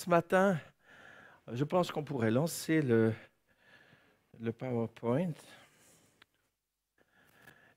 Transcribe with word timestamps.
ce 0.00 0.08
matin, 0.08 0.58
je 1.52 1.62
pense 1.62 1.90
qu'on 1.92 2.02
pourrait 2.02 2.30
lancer 2.30 2.80
le, 2.80 3.12
PowerPoint. 4.58 5.34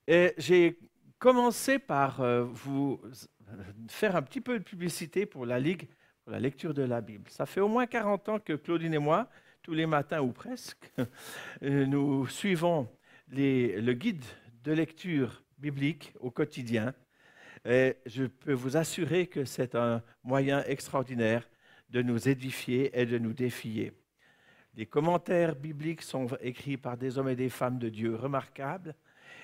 Et 0.07 0.33
j'ai 0.37 0.79
commencé 1.19 1.79
par 1.79 2.21
euh, 2.21 2.45
vous 2.45 3.01
faire 3.89 4.15
un 4.15 4.21
petit 4.21 4.39
peu 4.39 4.57
de 4.57 4.63
publicité 4.63 5.25
pour 5.25 5.45
la 5.45 5.59
Ligue 5.59 5.89
pour 6.23 6.31
la 6.31 6.39
lecture 6.39 6.73
de 6.73 6.83
la 6.83 7.01
Bible. 7.01 7.29
Ça 7.29 7.45
fait 7.45 7.59
au 7.59 7.67
moins 7.67 7.85
40 7.87 8.29
ans 8.29 8.39
que 8.39 8.53
Claudine 8.53 8.93
et 8.93 8.99
moi, 8.99 9.29
tous 9.61 9.73
les 9.73 9.85
matins 9.85 10.21
ou 10.21 10.31
presque, 10.31 10.93
euh, 11.63 11.85
nous 11.85 12.25
suivons 12.27 12.87
le 13.27 13.91
guide 13.91 14.23
de 14.63 14.71
lecture 14.71 15.43
biblique 15.57 16.13
au 16.21 16.31
quotidien. 16.31 16.93
Et 17.65 17.97
je 18.05 18.23
peux 18.23 18.53
vous 18.53 18.77
assurer 18.77 19.27
que 19.27 19.43
c'est 19.43 19.75
un 19.75 20.01
moyen 20.23 20.63
extraordinaire 20.63 21.49
de 21.93 22.01
nous 22.01 22.27
édifier 22.27 22.91
et 22.99 23.05
de 23.05 23.19
nous 23.19 23.33
défier. 23.33 23.93
Les 24.75 24.87
commentaires 24.87 25.55
bibliques 25.55 26.01
sont 26.01 26.27
écrits 26.41 26.77
par 26.77 26.97
des 26.97 27.17
hommes 27.19 27.29
et 27.29 27.35
des 27.35 27.49
femmes 27.49 27.77
de 27.77 27.89
Dieu 27.89 28.15
remarquables. 28.15 28.95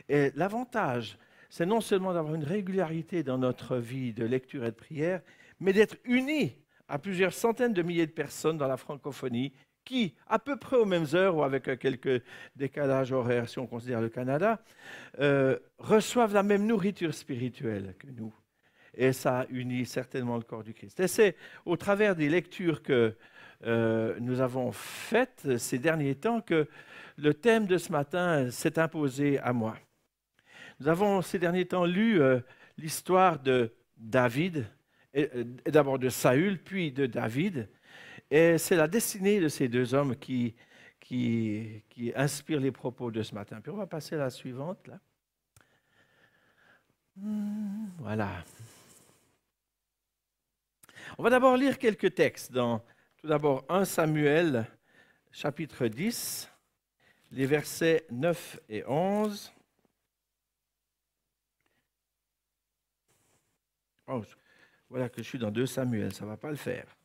Et 0.10 0.32
l'avantage, 0.36 1.20
c'est 1.50 1.68
non 1.68 1.80
seulement 1.80 2.14
d'avoir 2.14 2.34
une 2.34 2.44
régularité 2.44 3.22
dans 3.22 3.38
notre 3.38 3.78
vie 3.78 4.14
de 4.14 4.26
lecture 4.26 4.66
et 4.66 4.72
de 4.72 4.76
prière, 4.76 5.22
mais 5.60 5.74
d'être 5.74 5.98
unis 6.04 6.56
à 6.88 6.98
plusieurs 6.98 7.34
centaines 7.34 7.74
de 7.74 7.84
milliers 7.84 8.08
de 8.08 8.12
personnes 8.12 8.58
dans 8.58 8.68
la 8.68 8.78
francophonie 8.78 9.54
qui, 9.86 10.16
à 10.28 10.40
peu 10.40 10.58
près 10.58 10.78
aux 10.78 10.86
mêmes 10.86 11.08
heures 11.14 11.36
ou 11.36 11.44
avec 11.44 11.80
quelques 11.80 12.24
décalages 12.56 13.12
horaires 13.12 13.48
si 13.48 13.60
on 13.60 13.68
considère 13.68 14.02
le 14.02 14.10
Canada, 14.10 14.60
euh, 15.20 15.58
reçoivent 15.78 16.34
la 16.34 16.44
même 16.44 16.66
nourriture 16.66 17.14
spirituelle 17.14 17.96
que 18.00 18.08
nous. 18.08 18.34
Et 19.02 19.14
ça 19.14 19.46
unit 19.50 19.86
certainement 19.86 20.36
le 20.36 20.44
corps 20.44 20.62
du 20.62 20.74
Christ. 20.74 21.00
Et 21.00 21.08
c'est 21.08 21.38
au 21.66 21.78
travers 21.78 22.18
des 22.18 22.28
lectures 22.28 22.84
que 22.84 23.16
euh, 23.66 24.18
nous 24.20 24.42
avons 24.42 24.74
faites 24.74 25.58
ces 25.58 25.80
derniers 25.80 26.16
temps 26.16 26.42
que 26.42 26.68
le 27.18 27.34
thème 27.34 27.66
de 27.66 27.78
ce 27.78 27.94
matin 27.94 28.52
s'est 28.52 28.78
imposé 28.78 29.40
à 29.40 29.54
moi. 29.54 29.78
Nous 30.82 30.90
avons 30.90 31.22
ces 31.22 31.40
derniers 31.40 31.66
temps 31.66 31.86
lu 31.86 32.22
euh, 32.22 32.42
l'histoire 32.78 33.40
de 33.40 33.74
David, 33.96 34.66
et 35.14 35.30
d'abord 35.66 35.98
de 35.98 36.10
Saül, 36.10 36.62
puis 36.62 36.92
de 36.92 37.06
David. 37.06 37.70
Et 38.30 38.58
c'est 38.58 38.76
la 38.76 38.90
destinée 38.90 39.40
de 39.40 39.48
ces 39.48 39.70
deux 39.70 39.94
hommes 39.94 40.18
qui, 40.18 40.56
qui, 41.00 41.84
qui 41.90 42.12
inspire 42.18 42.60
les 42.60 42.74
propos 42.74 43.12
de 43.12 43.24
ce 43.24 43.34
matin. 43.34 43.62
Puis 43.62 43.72
on 43.72 43.78
va 43.78 43.88
passer 43.88 44.16
à 44.16 44.20
la 44.20 44.30
suivante. 44.30 44.88
Là. 44.88 45.00
Hmm, 47.16 47.88
voilà. 47.98 48.44
On 51.18 51.24
va 51.24 51.30
d'abord 51.30 51.58
lire 51.58 51.78
quelques 51.78 52.14
textes 52.14 52.52
dans 52.52 52.80
tout 53.18 53.28
d'abord 53.28 53.66
1 53.70 53.86
Samuel 53.86 54.66
chapitre 55.32 55.88
10, 55.88 56.50
les 57.32 57.46
versets 57.46 58.06
9 58.12 58.60
et 58.70 58.86
11. 58.86 59.52
Oh, 64.08 64.24
voilà 64.90 65.10
que 65.10 65.22
je 65.22 65.28
suis 65.28 65.40
dans 65.40 65.52
2 65.52 65.66
Samuel, 65.66 66.14
ça 66.14 66.26
ne 66.26 66.30
va 66.30 66.38
pas 66.38 66.50
le 66.50 66.56
faire. 66.56 66.96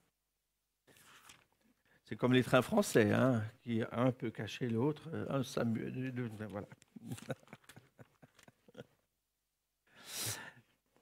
C'est 2.05 2.16
comme 2.16 2.33
les 2.34 2.44
trains 2.44 2.62
français, 2.62 3.12
hein, 3.12 3.42
qui 3.62 3.83
un 3.91 4.12
peu 4.12 4.30
caché 4.30 4.68
l'autre. 4.68 5.08
Un 5.28 5.42
Samuel, 5.42 6.12
voilà. 6.48 6.68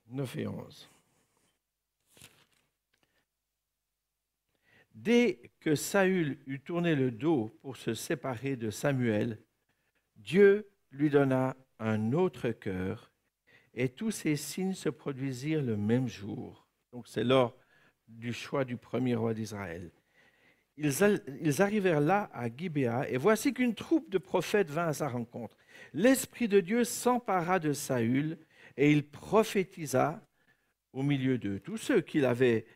9 0.09 0.37
et 0.37 0.47
11. 0.47 0.89
Dès 4.94 5.50
que 5.60 5.74
Saül 5.74 6.38
eut 6.46 6.60
tourné 6.60 6.94
le 6.94 7.10
dos 7.10 7.58
pour 7.62 7.76
se 7.76 7.94
séparer 7.94 8.56
de 8.56 8.70
Samuel, 8.70 9.38
Dieu 10.16 10.68
lui 10.90 11.10
donna 11.10 11.56
un 11.78 12.12
autre 12.12 12.50
cœur, 12.50 13.10
et 13.75 13.88
tous 13.88 14.10
ces 14.10 14.36
signes 14.36 14.75
se 14.75 14.88
produisirent 14.88 15.62
le 15.62 15.76
même 15.76 16.08
jour. 16.08 16.69
Donc 16.92 17.08
c'est 17.08 17.25
lors 17.25 17.56
du 18.06 18.32
choix 18.32 18.64
du 18.64 18.76
premier 18.76 19.14
roi 19.14 19.34
d'Israël. 19.34 19.91
Ils, 20.76 21.62
arrivèrent 21.62 22.00
là 22.00 22.31
à 22.32 22.48
Gibéa, 22.54 23.08
et 23.08 23.16
voici 23.16 23.52
qu'une 23.52 23.75
troupe 23.75 24.10
de 24.10 24.19
prophètes 24.19 24.70
vint 24.70 24.86
à 24.88 24.92
sa 24.92 25.08
rencontre. 25.08 25.56
L'Esprit 25.92 26.48
de 26.48 26.60
Dieu 26.60 26.84
s'empara 26.84 27.58
de 27.58 27.72
Saül, 27.72 28.38
et 28.76 28.91
il 28.91 29.06
prophétisa 29.06 30.26
au 30.92 31.02
milieu 31.02 31.38
d'eux. 31.38 31.60
Tous 31.60 31.76
ceux 31.76 32.00
qu'il 32.00 32.25
avait 32.25 32.66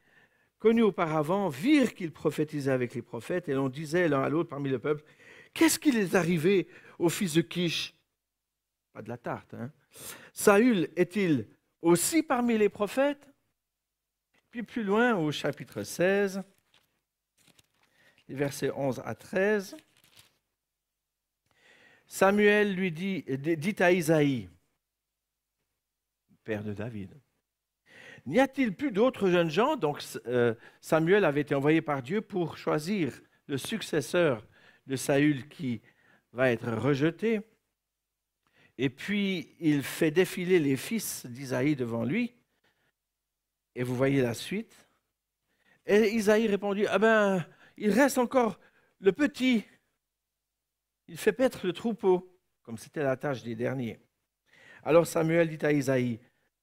connus 0.66 0.82
auparavant 0.82 1.48
virent 1.48 1.94
qu'il 1.94 2.10
prophétisait 2.10 2.72
avec 2.72 2.92
les 2.96 3.02
prophètes, 3.02 3.48
et 3.48 3.54
l'on 3.54 3.68
disait 3.68 4.08
l'un 4.08 4.24
à 4.24 4.28
l'autre 4.28 4.48
parmi 4.48 4.68
le 4.68 4.80
peuple, 4.80 5.04
Qu'est-ce 5.54 5.78
qui 5.78 5.90
est 5.90 6.16
arrivé 6.16 6.66
au 6.98 7.08
fils 7.08 7.34
de 7.34 7.40
Kish? 7.40 7.94
Pas 8.92 9.00
de 9.00 9.08
la 9.08 9.16
tarte, 9.16 9.54
hein 9.54 9.70
Saül 10.32 10.88
est-il 10.96 11.46
aussi 11.82 12.24
parmi 12.24 12.58
les 12.58 12.68
prophètes? 12.68 13.32
Puis 14.50 14.64
plus 14.64 14.82
loin, 14.82 15.14
au 15.14 15.30
chapitre 15.30 15.84
16, 15.84 16.42
les 18.26 18.34
versets 18.34 18.72
11 18.72 19.00
à 19.04 19.14
13, 19.14 19.76
Samuel 22.08 22.74
lui 22.74 22.90
dit, 22.90 23.22
dit 23.22 23.76
à 23.78 23.92
Isaïe, 23.92 24.48
père 26.42 26.64
de 26.64 26.72
David, 26.72 27.14
N'y 28.26 28.40
a-t-il 28.40 28.74
plus 28.74 28.90
d'autres 28.90 29.30
jeunes 29.30 29.50
gens? 29.50 29.76
Donc 29.76 30.02
euh, 30.26 30.54
Samuel 30.80 31.24
avait 31.24 31.42
été 31.42 31.54
envoyé 31.54 31.80
par 31.80 32.02
Dieu 32.02 32.20
pour 32.20 32.58
choisir 32.58 33.12
le 33.46 33.56
successeur 33.56 34.44
de 34.86 34.96
Saül 34.96 35.48
qui 35.48 35.80
va 36.32 36.50
être 36.50 36.72
rejeté. 36.72 37.40
Et 38.78 38.90
puis 38.90 39.54
il 39.60 39.82
fait 39.82 40.10
défiler 40.10 40.58
les 40.58 40.76
fils 40.76 41.24
d'Isaïe 41.26 41.76
devant 41.76 42.04
lui. 42.04 42.34
Et 43.76 43.84
vous 43.84 43.94
voyez 43.94 44.20
la 44.22 44.34
suite. 44.34 44.74
Et 45.86 46.14
Isaïe 46.14 46.48
répondit, 46.48 46.86
ah 46.88 46.98
ben, 46.98 47.46
il 47.76 47.90
reste 47.90 48.18
encore 48.18 48.58
le 48.98 49.12
petit. 49.12 49.64
Il 51.06 51.16
fait 51.16 51.32
paître 51.32 51.64
le 51.64 51.72
troupeau, 51.72 52.36
comme 52.62 52.76
c'était 52.76 53.04
la 53.04 53.16
tâche 53.16 53.44
des 53.44 53.54
derniers. 53.54 54.00
Alors 54.82 55.06
Samuel 55.06 55.48
dit 55.48 55.64
à 55.64 55.72
Isaïe, 55.72 56.18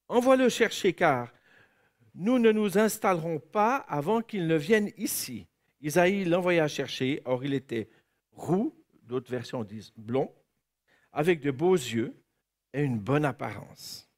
envoie-le 0.10 0.50
chercher 0.50 0.92
car 0.92 1.32
nous 2.16 2.40
ne 2.40 2.52
nous 2.52 2.78
installerons 2.78 3.40
pas 3.40 3.78
avant 3.78 4.22
qu'il 4.22 4.48
ne 4.48 4.56
vienne 4.56 4.92
ici. 4.98 5.48
Isaïe 5.82 6.26
l'envoya 6.26 6.68
chercher, 6.68 7.22
or 7.26 7.44
il 7.44 7.54
était 7.54 7.90
roux, 8.32 8.76
d'autres 9.04 9.32
versions 9.32 9.64
disent 9.64 9.92
blond, 9.98 10.34
avec 11.12 11.42
de 11.42 11.52
beaux 11.52 11.76
yeux 11.76 12.16
et 12.74 12.82
une 12.82 13.00
bonne 13.00 13.26
apparence. 13.26 14.10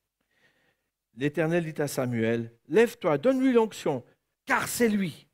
L'Éternel 1.17 1.71
dit 1.71 1.81
à 1.81 1.87
Samuel, 1.87 2.51
Lève-toi, 2.67 3.17
donne-lui 3.17 3.53
l'onction, 3.53 4.03
car 4.45 4.67
c'est 4.67 4.89
lui. 4.89 5.27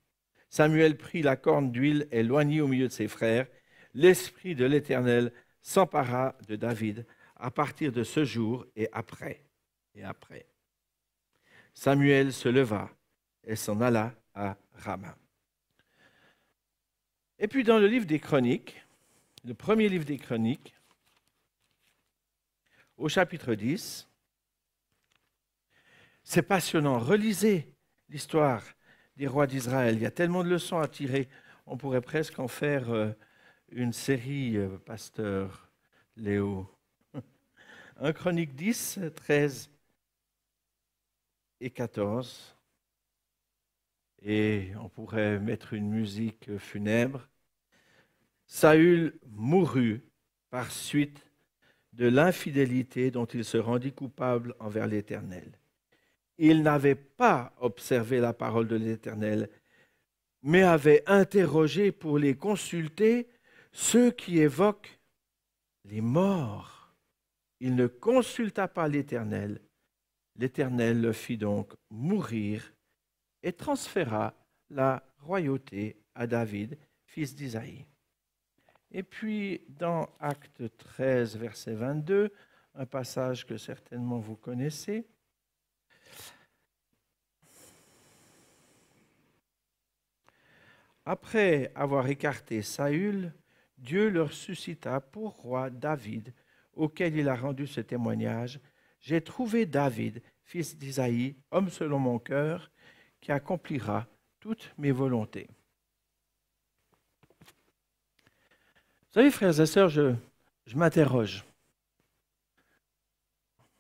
Samuel 0.49 0.97
prit 0.97 1.21
la 1.21 1.35
corne 1.35 1.71
d'huile 1.71 2.07
et 2.11 2.23
loignit 2.23 2.61
au 2.61 2.67
milieu 2.67 2.87
de 2.87 2.93
ses 2.93 3.07
frères. 3.07 3.47
L'Esprit 3.93 4.53
de 4.53 4.65
l'Éternel 4.65 5.33
s'empara 5.61 6.35
de 6.47 6.55
David 6.55 7.05
à 7.35 7.51
partir 7.51 7.91
de 7.91 8.03
ce 8.03 8.25
jour 8.25 8.65
et 8.75 8.89
après. 8.91 9.43
Et 9.95 10.03
après. 10.03 10.50
Samuel 11.73 12.33
se 12.33 12.49
leva 12.49 12.89
et 13.43 13.55
s'en 13.55 13.81
alla 13.81 14.13
à 14.33 14.57
Rama. 14.73 15.15
Et 17.39 17.47
puis 17.47 17.63
dans 17.63 17.79
le 17.79 17.87
livre 17.87 18.05
des 18.05 18.19
Chroniques, 18.19 18.81
le 19.43 19.53
premier 19.53 19.89
livre 19.89 20.05
des 20.05 20.17
Chroniques, 20.17 20.75
au 22.97 23.09
chapitre 23.09 23.55
10, 23.55 24.07
c'est 26.23 26.43
passionnant. 26.43 26.99
Relisez 26.99 27.73
l'histoire 28.09 28.63
des 29.17 29.27
rois 29.27 29.47
d'Israël. 29.47 29.95
Il 29.95 30.01
y 30.01 30.05
a 30.05 30.11
tellement 30.11 30.43
de 30.43 30.49
leçons 30.49 30.77
à 30.77 30.87
tirer. 30.87 31.27
On 31.65 31.77
pourrait 31.77 32.01
presque 32.01 32.37
en 32.37 32.47
faire 32.47 32.91
euh, 32.91 33.11
une 33.71 33.93
série, 33.93 34.57
euh, 34.57 34.77
pasteur 34.77 35.71
Léo. 36.15 36.69
1 37.97 38.13
Chronique 38.13 38.55
10, 38.55 38.99
13 39.15 39.71
et 41.61 41.69
14. 41.69 42.57
Et 44.23 44.71
on 44.81 44.89
pourrait 44.89 45.39
mettre 45.39 45.73
une 45.73 45.89
musique 45.89 46.57
funèbre. 46.57 47.27
Saül 48.45 49.17
mourut 49.29 50.03
par 50.49 50.71
suite 50.71 51.25
de 51.93 52.07
l'infidélité 52.07 53.11
dont 53.11 53.25
il 53.25 53.45
se 53.45 53.57
rendit 53.57 53.93
coupable 53.93 54.55
envers 54.59 54.87
l'Éternel. 54.87 55.57
Il 56.37 56.63
n'avait 56.63 56.95
pas 56.95 57.53
observé 57.59 58.19
la 58.19 58.33
parole 58.33 58.67
de 58.67 58.75
l'Éternel, 58.75 59.49
mais 60.41 60.63
avait 60.63 61.03
interrogé 61.05 61.91
pour 61.91 62.17
les 62.17 62.35
consulter 62.35 63.27
ceux 63.71 64.11
qui 64.11 64.39
évoquent 64.39 64.99
les 65.85 66.01
morts. 66.01 66.93
Il 67.59 67.75
ne 67.75 67.87
consulta 67.87 68.67
pas 68.67 68.87
l'Éternel, 68.87 69.61
L'Éternel 70.35 71.01
le 71.01 71.13
fit 71.13 71.37
donc 71.37 71.73
mourir 71.89 72.73
et 73.43 73.53
transféra 73.53 74.33
la 74.69 75.03
royauté 75.19 76.01
à 76.15 76.27
David, 76.27 76.77
fils 77.05 77.35
d'Isaïe. 77.35 77.85
Et 78.91 79.03
puis, 79.03 79.65
dans 79.69 80.09
Acte 80.19 80.63
13, 80.77 81.37
verset 81.37 81.75
22, 81.75 82.31
un 82.75 82.85
passage 82.85 83.45
que 83.45 83.57
certainement 83.57 84.19
vous 84.19 84.35
connaissez, 84.35 85.05
Après 91.05 91.71
avoir 91.73 92.07
écarté 92.07 92.61
Saül, 92.61 93.33
Dieu 93.77 94.09
leur 94.09 94.31
suscita 94.33 95.01
pour 95.01 95.33
roi 95.37 95.69
David, 95.71 96.33
auquel 96.73 97.17
il 97.17 97.27
a 97.27 97.35
rendu 97.35 97.65
ce 97.65 97.81
témoignage. 97.81 98.59
J'ai 99.01 99.21
trouvé 99.21 99.65
David, 99.65 100.21
fils 100.43 100.77
d'Isaïe, 100.77 101.35
homme 101.49 101.69
selon 101.69 101.99
mon 101.99 102.19
cœur, 102.19 102.71
qui 103.19 103.31
accomplira 103.31 104.07
toutes 104.39 104.71
mes 104.77 104.91
volontés. 104.91 105.49
Vous 109.01 109.15
savez, 109.15 109.31
frères 109.31 109.59
et 109.59 109.65
sœurs, 109.65 109.89
je, 109.89 110.15
je 110.65 110.77
m'interroge. 110.77 111.43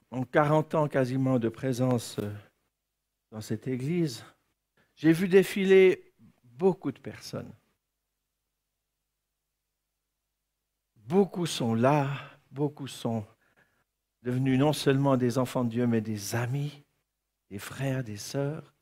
En 0.09 0.23
40 0.23 0.75
ans 0.75 0.87
quasiment 0.87 1.39
de 1.39 1.47
présence 1.47 2.19
euh, 2.19 2.29
dans 3.31 3.39
cette 3.39 3.67
église, 3.67 4.25
j'ai 4.95 5.13
vu 5.13 5.29
défiler 5.29 6.13
beaucoup 6.43 6.91
de 6.91 6.99
personnes. 6.99 7.53
Beaucoup 10.97 11.45
sont 11.45 11.73
là, 11.73 12.09
beaucoup 12.51 12.87
sont 12.87 13.25
devenus 14.23 14.59
non 14.59 14.73
seulement 14.73 15.17
des 15.17 15.37
enfants 15.37 15.63
de 15.63 15.69
Dieu, 15.69 15.87
mais 15.87 16.01
des 16.01 16.35
amis, 16.35 16.83
des 17.49 17.59
frères, 17.59 18.03
des 18.03 18.17
sœurs. 18.17 18.73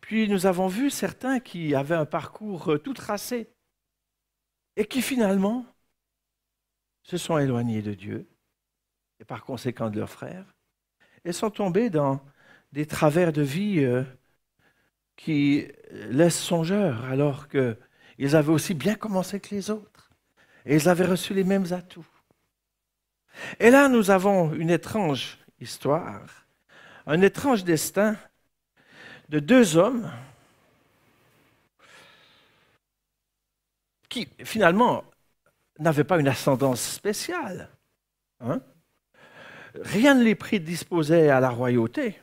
Puis 0.00 0.28
nous 0.28 0.46
avons 0.46 0.66
vu 0.66 0.90
certains 0.90 1.40
qui 1.40 1.74
avaient 1.74 1.94
un 1.94 2.06
parcours 2.06 2.72
euh, 2.72 2.78
tout 2.78 2.94
tracé 2.94 3.48
et 4.76 4.84
qui 4.84 5.02
finalement 5.02 5.64
se 7.02 7.16
sont 7.16 7.38
éloignés 7.38 7.82
de 7.82 7.94
Dieu 7.94 8.28
et 9.20 9.24
par 9.24 9.44
conséquent 9.44 9.90
de 9.90 9.98
leurs 9.98 10.10
frères 10.10 10.54
et 11.24 11.32
sont 11.32 11.50
tombés 11.50 11.90
dans 11.90 12.20
des 12.72 12.86
travers 12.86 13.32
de 13.32 13.42
vie 13.42 13.80
euh, 13.80 14.02
qui 15.16 15.68
laissent 15.90 16.40
songeurs 16.40 17.04
alors 17.04 17.48
qu'ils 17.48 18.36
avaient 18.36 18.52
aussi 18.52 18.74
bien 18.74 18.94
commencé 18.94 19.38
que 19.38 19.54
les 19.54 19.70
autres 19.70 20.10
et 20.64 20.74
ils 20.74 20.88
avaient 20.88 21.06
reçu 21.06 21.34
les 21.34 21.44
mêmes 21.44 21.72
atouts. 21.72 22.06
Et 23.60 23.70
là, 23.70 23.88
nous 23.88 24.10
avons 24.10 24.52
une 24.54 24.70
étrange 24.70 25.38
histoire, 25.60 26.46
un 27.06 27.20
étrange 27.22 27.64
destin 27.64 28.16
de 29.28 29.38
deux 29.38 29.76
hommes 29.76 30.10
qui 34.08 34.28
finalement 34.44 35.04
n'avaient 35.78 36.04
pas 36.04 36.18
une 36.18 36.28
ascendance 36.28 36.82
spéciale. 36.82 37.70
Hein. 38.40 38.60
Rien 39.74 40.14
ne 40.14 40.22
les 40.22 40.34
prédisposait 40.34 41.30
à 41.30 41.40
la 41.40 41.48
royauté. 41.48 42.20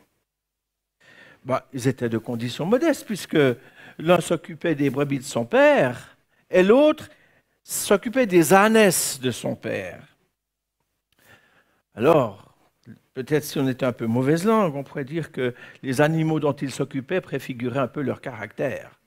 Bah, 1.44 1.68
ils 1.74 1.88
étaient 1.88 2.10
de 2.10 2.18
conditions 2.18 2.66
modestes, 2.66 3.06
puisque 3.06 3.38
l'un 3.98 4.22
s'occupait 4.22 4.76
des 4.76 4.90
brebis 4.90 5.20
de 5.20 5.24
son 5.24 5.46
père 5.46 6.18
et 6.50 6.64
l'autre 6.64 7.10
s'occupait 7.64 8.28
des 8.28 8.54
ânesses 8.54 9.20
de 9.20 9.32
son 9.32 9.56
père. 9.56 10.09
Alors, 12.00 12.56
peut-être 13.13 13.44
si 13.44 13.60
on 13.60 13.68
était 13.68 13.86
un 13.86 13.92
peu 13.92 14.06
mauvaise 14.06 14.46
langue, 14.46 14.74
on 14.74 14.86
pourrait 14.86 15.04
dire 15.04 15.34
que 15.34 15.54
les 15.84 16.00
animaux 16.00 16.40
dont 16.40 16.54
ils 16.54 16.72
s'occupaient 16.72 17.19
préfiguraient 17.19 17.81
un 17.81 17.90
peu 17.90 18.00
leur 18.00 18.22
caractère. 18.22 19.01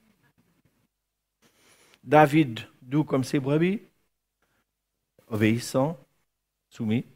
David, 2.05 2.61
doux 2.83 3.03
comme 3.03 3.25
ses 3.25 3.41
brebis, 3.41 3.81
obéissant, 5.29 5.99
soumis. 6.69 7.07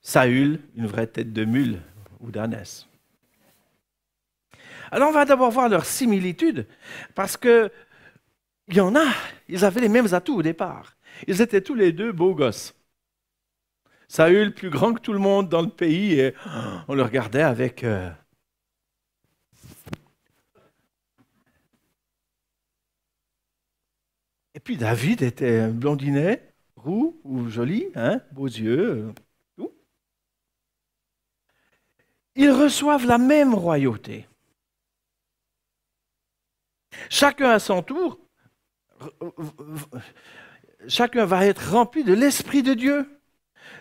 Saül, 0.00 0.60
une 0.76 0.86
vraie 0.86 1.08
tête 1.08 1.32
de 1.32 1.44
mule 1.44 1.82
ou 2.20 2.30
d'ânesse. 2.30 2.86
Alors 4.92 5.08
on 5.08 5.12
va 5.12 5.24
d'abord 5.24 5.50
voir 5.50 5.68
leur 5.68 5.84
similitude, 5.84 6.68
parce 7.16 7.36
que 7.36 7.72
il 8.68 8.76
y 8.76 8.80
en 8.80 8.94
a, 8.94 9.12
ils 9.48 9.64
avaient 9.64 9.80
les 9.80 9.88
mêmes 9.88 10.14
atouts 10.14 10.36
au 10.36 10.42
départ. 10.42 10.96
Ils 11.26 11.40
étaient 11.40 11.62
tous 11.62 11.74
les 11.74 11.90
deux 11.90 12.12
beaux 12.12 12.36
gosses. 12.36 12.76
Saül, 14.12 14.52
plus 14.52 14.68
grand 14.68 14.92
que 14.92 15.00
tout 15.00 15.14
le 15.14 15.18
monde 15.18 15.48
dans 15.48 15.62
le 15.62 15.70
pays, 15.70 16.20
et 16.20 16.34
on 16.86 16.94
le 16.94 17.02
regardait 17.02 17.40
avec... 17.40 17.82
Euh, 17.82 18.10
et 24.52 24.60
puis 24.60 24.76
David 24.76 25.22
était 25.22 25.66
blondinet, 25.68 26.52
roux 26.76 27.22
ou 27.24 27.48
joli, 27.48 27.86
hein, 27.94 28.20
beaux 28.32 28.44
yeux, 28.44 29.14
tout. 29.56 29.72
Ils 32.34 32.50
reçoivent 32.50 33.06
la 33.06 33.16
même 33.16 33.54
royauté. 33.54 34.28
Chacun 37.08 37.48
à 37.48 37.58
son 37.58 37.82
tour, 37.82 38.20
chacun 40.86 41.24
va 41.24 41.46
être 41.46 41.72
rempli 41.72 42.04
de 42.04 42.12
l'Esprit 42.12 42.62
de 42.62 42.74
Dieu. 42.74 43.21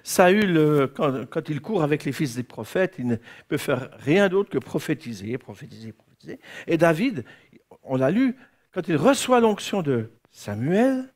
Saül, 0.04 0.90
quand, 0.96 1.26
quand, 1.30 1.50
il 1.50 1.62
court 1.62 1.84
avec 1.84 2.06
les 2.06 2.12
fils 2.12 2.36
des 2.36 2.44
prophètes, 2.44 2.96
il 2.98 3.08
ne 3.08 3.16
peut 3.48 3.58
faire 3.58 3.90
rien 4.00 4.30
d'autre 4.30 4.50
que 4.50 4.58
prophétiser, 4.58 5.38
prophétiser, 5.38 5.92
prophétiser. 5.92 6.40
Et 6.68 6.78
David, 6.78 7.26
on 7.84 7.96
l'a 7.96 8.12
lu, 8.12 8.36
quand 8.72 8.88
il 8.88 8.96
reçoit 8.96 9.40
l'onction 9.40 9.82
de 9.82 10.12
Samuel, 10.32 11.14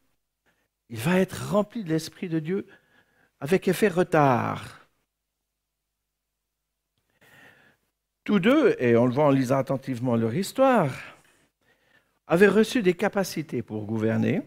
il 0.90 1.00
va 1.00 1.20
être 1.20 1.52
rempli 1.52 1.84
de 1.84 1.90
l'Esprit 1.90 2.30
de 2.30 2.40
Dieu 2.40 2.68
avec 3.40 3.68
effet 3.68 3.88
retard. 3.88 4.88
Tous 8.24 8.40
deux, 8.40 8.76
et 8.80 8.98
on 8.98 9.06
le 9.06 9.14
voit 9.14 9.26
en 9.26 9.32
lisant 9.32 9.58
attentivement 9.58 10.16
leur 10.16 10.34
histoire, 10.34 10.92
avaient 12.28 12.48
reçu 12.48 12.82
des 12.82 12.96
capacités 12.96 13.62
pour 13.62 13.86
gouverner. 13.86 14.42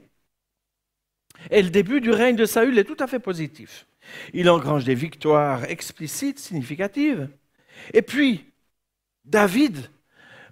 Et 1.50 1.62
le 1.62 1.70
début 1.70 2.00
du 2.00 2.10
règne 2.10 2.34
de 2.34 2.44
Saül 2.44 2.76
est 2.78 2.84
tout 2.84 2.96
à 2.98 3.06
fait 3.06 3.20
positif. 3.20 3.86
Il 4.32 4.48
engrange 4.50 4.84
des 4.84 4.94
victoires 4.94 5.64
explicites, 5.64 6.38
significatives. 6.38 7.28
Et 7.94 8.02
puis, 8.02 8.44
David 9.24 9.90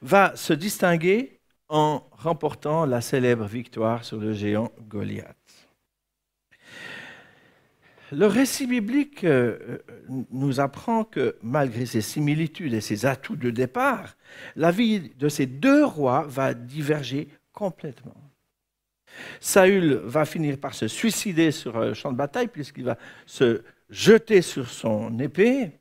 va 0.03 0.37
se 0.37 0.53
distinguer 0.53 1.41
en 1.69 2.03
remportant 2.13 2.87
la 2.87 3.01
célèbre 3.01 3.47
victoire 3.47 4.05
sur 4.05 4.19
le 4.19 4.33
géant 4.33 4.71
Goliath. 4.89 5.37
Le 8.13 8.27
récit 8.27 8.69
biblique 8.69 9.25
euh, 9.25 9.79
nous 10.31 10.61
apprend 10.61 11.03
que 11.03 11.37
malgré 11.43 11.87
ses 11.87 12.03
similitudes 12.03 12.73
et 12.73 12.81
ses 12.81 13.05
atouts 13.05 13.35
de 13.35 13.51
départ, 13.51 14.17
la 14.55 14.71
vie 14.71 15.11
de 15.19 15.29
ces 15.29 15.47
deux 15.47 15.85
rois 15.85 16.25
va 16.29 16.55
diverger 16.55 17.29
complètement. 17.53 18.15
Saül 19.41 19.95
va 20.05 20.25
finir 20.25 20.59
par 20.59 20.75
se 20.75 20.89
suicider 20.89 21.51
sur 21.51 21.79
le 21.81 21.95
champ 21.95 22.13
de 22.13 22.17
bataille 22.17 22.49
puisqu'il 22.49 22.85
va 22.85 22.99
se 23.27 23.63
jeter 23.91 24.43
sur 24.43 24.69
son 24.69 25.19
épée 25.19 25.73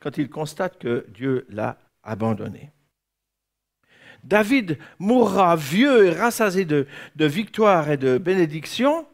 quand 0.00 0.18
il 0.18 0.28
constate 0.28 0.78
que 0.78 1.06
Dieu 1.08 1.46
l'a 1.48 1.78
abandonné. 2.02 2.70
David 4.22 4.78
mourra 4.98 5.56
vieux 5.56 6.06
et 6.06 6.10
rassasié 6.10 6.64
de, 6.64 6.86
de 7.14 7.26
victoires 7.26 7.90
et 7.90 7.96
de 7.96 8.18
bénédictions 8.18 9.06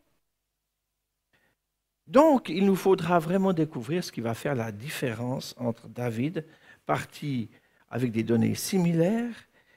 donc, 2.12 2.50
il 2.50 2.66
nous 2.66 2.76
faudra 2.76 3.18
vraiment 3.18 3.54
découvrir 3.54 4.04
ce 4.04 4.12
qui 4.12 4.20
va 4.20 4.34
faire 4.34 4.54
la 4.54 4.70
différence 4.70 5.54
entre 5.56 5.88
David, 5.88 6.44
parti 6.84 7.48
avec 7.88 8.12
des 8.12 8.22
données 8.22 8.54
similaires 8.54 9.34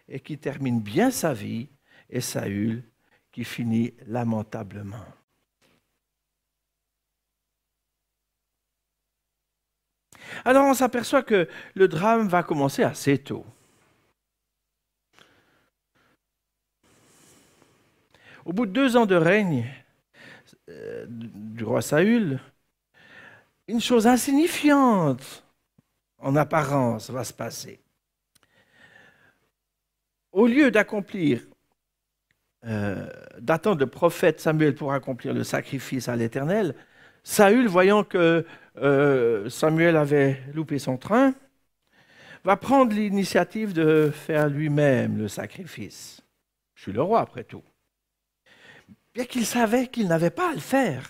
et 0.09 0.19
qui 0.19 0.37
termine 0.37 0.81
bien 0.81 1.11
sa 1.11 1.33
vie, 1.33 1.69
et 2.09 2.19
Saül, 2.19 2.83
qui 3.35 3.43
finit 3.43 3.93
lamentablement. 4.07 5.05
Alors 10.45 10.65
on 10.67 10.73
s'aperçoit 10.73 11.21
que 11.21 11.49
le 11.73 11.89
drame 11.89 12.29
va 12.29 12.43
commencer 12.43 12.81
assez 12.83 13.17
tôt. 13.17 13.45
Au 18.45 18.53
bout 18.53 18.65
de 18.65 18.71
deux 18.71 18.95
ans 18.95 19.05
de 19.05 19.15
règne, 19.15 19.69
euh, 20.69 21.05
du 21.09 21.65
roi 21.65 21.81
Saül, 21.81 22.39
une 23.67 23.81
chose 23.81 24.07
insignifiante 24.07 25.43
en 26.19 26.37
apparence 26.37 27.09
va 27.09 27.25
se 27.25 27.33
passer. 27.33 27.81
Au 30.31 30.47
lieu 30.47 30.71
d'accomplir, 30.71 31.45
euh, 32.65 33.07
d'attendre 33.39 33.79
le 33.79 33.87
prophète 33.87 34.39
Samuel 34.39 34.75
pour 34.75 34.93
accomplir 34.93 35.33
le 35.33 35.43
sacrifice 35.43 36.07
à 36.09 36.15
l'Éternel, 36.15 36.75
Saül, 37.23 37.67
voyant 37.67 38.03
que 38.03 38.45
euh, 38.77 39.49
Samuel 39.49 39.97
avait 39.97 40.41
loupé 40.53 40.79
son 40.79 40.97
train, 40.97 41.33
va 42.43 42.57
prendre 42.57 42.93
l'initiative 42.93 43.73
de 43.73 44.11
faire 44.13 44.47
lui-même 44.47 45.17
le 45.17 45.27
sacrifice. 45.27 46.21
Je 46.75 46.83
suis 46.83 46.91
le 46.91 47.01
roi, 47.01 47.21
après 47.21 47.43
tout. 47.43 47.63
Bien 49.13 49.25
qu'il 49.25 49.45
savait 49.45 49.87
qu'il 49.87 50.07
n'avait 50.07 50.29
pas 50.29 50.51
à 50.51 50.53
le 50.53 50.59
faire. 50.59 51.09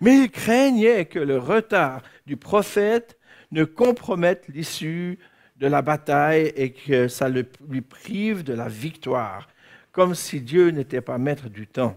Mais 0.00 0.16
il 0.18 0.30
craignait 0.30 1.04
que 1.04 1.18
le 1.18 1.38
retard 1.38 2.02
du 2.26 2.36
prophète 2.36 3.18
ne 3.50 3.64
compromette 3.64 4.48
l'issue 4.48 5.18
de 5.56 5.66
la 5.66 5.82
bataille 5.82 6.52
et 6.56 6.72
que 6.72 7.08
ça 7.08 7.28
lui 7.28 7.82
prive 7.82 8.42
de 8.42 8.54
la 8.54 8.68
victoire, 8.68 9.48
comme 9.92 10.14
si 10.14 10.40
Dieu 10.40 10.70
n'était 10.70 11.00
pas 11.00 11.18
maître 11.18 11.48
du 11.48 11.66
temps. 11.66 11.96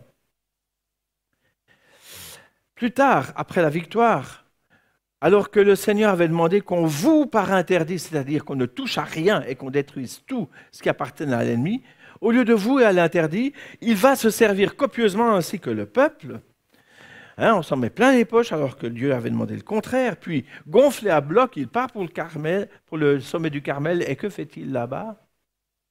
Plus 2.76 2.92
tard, 2.92 3.32
après 3.36 3.62
la 3.62 3.70
victoire, 3.70 4.46
alors 5.22 5.50
que 5.50 5.62
le 5.62 5.76
Seigneur 5.76 6.12
avait 6.12 6.28
demandé 6.28 6.62
qu'on 6.62 6.86
vous 6.86 7.26
par 7.26 7.54
interdit, 7.54 8.00
c'est-à-dire 8.00 8.44
qu'on 8.44 8.56
ne 8.56 8.66
touche 8.66 8.98
à 8.98 9.04
rien 9.04 9.42
et 9.44 9.56
qu'on 9.56 9.72
détruise 9.72 10.22
tout 10.28 10.50
ce 10.72 10.84
qui 10.84 10.90
appartient 10.90 11.24
à 11.24 11.44
l'ennemi, 11.44 11.84
au 12.22 12.32
lieu 12.32 12.46
de 12.46 12.54
vouer 12.54 12.84
à 12.84 12.92
l'interdit, 12.92 13.54
il 13.82 13.96
va 13.96 14.16
se 14.16 14.30
servir 14.30 14.76
copieusement 14.76 15.34
ainsi 15.34 15.60
que 15.60 15.70
le 15.70 15.86
peuple. 15.86 16.42
Hein, 17.38 17.54
on 17.56 17.62
s'en 17.62 17.76
met 17.76 17.90
plein 17.90 18.14
les 18.14 18.24
poches 18.24 18.54
alors 18.54 18.78
que 18.78 18.88
Dieu 18.88 19.14
avait 19.14 19.30
demandé 19.30 19.56
le 19.56 19.62
contraire. 19.62 20.18
Puis, 20.18 20.46
gonflé 20.68 21.10
à 21.10 21.22
bloc, 21.22 21.58
il 21.58 21.68
part 21.68 21.92
pour 21.92 22.04
le, 22.04 22.08
Carmel, 22.08 22.70
pour 22.86 22.98
le 22.98 23.20
sommet 23.20 23.50
du 23.50 23.62
Carmel. 23.62 24.04
Et 24.08 24.16
que 24.16 24.30
fait-il 24.30 24.72
là-bas? 24.72 25.25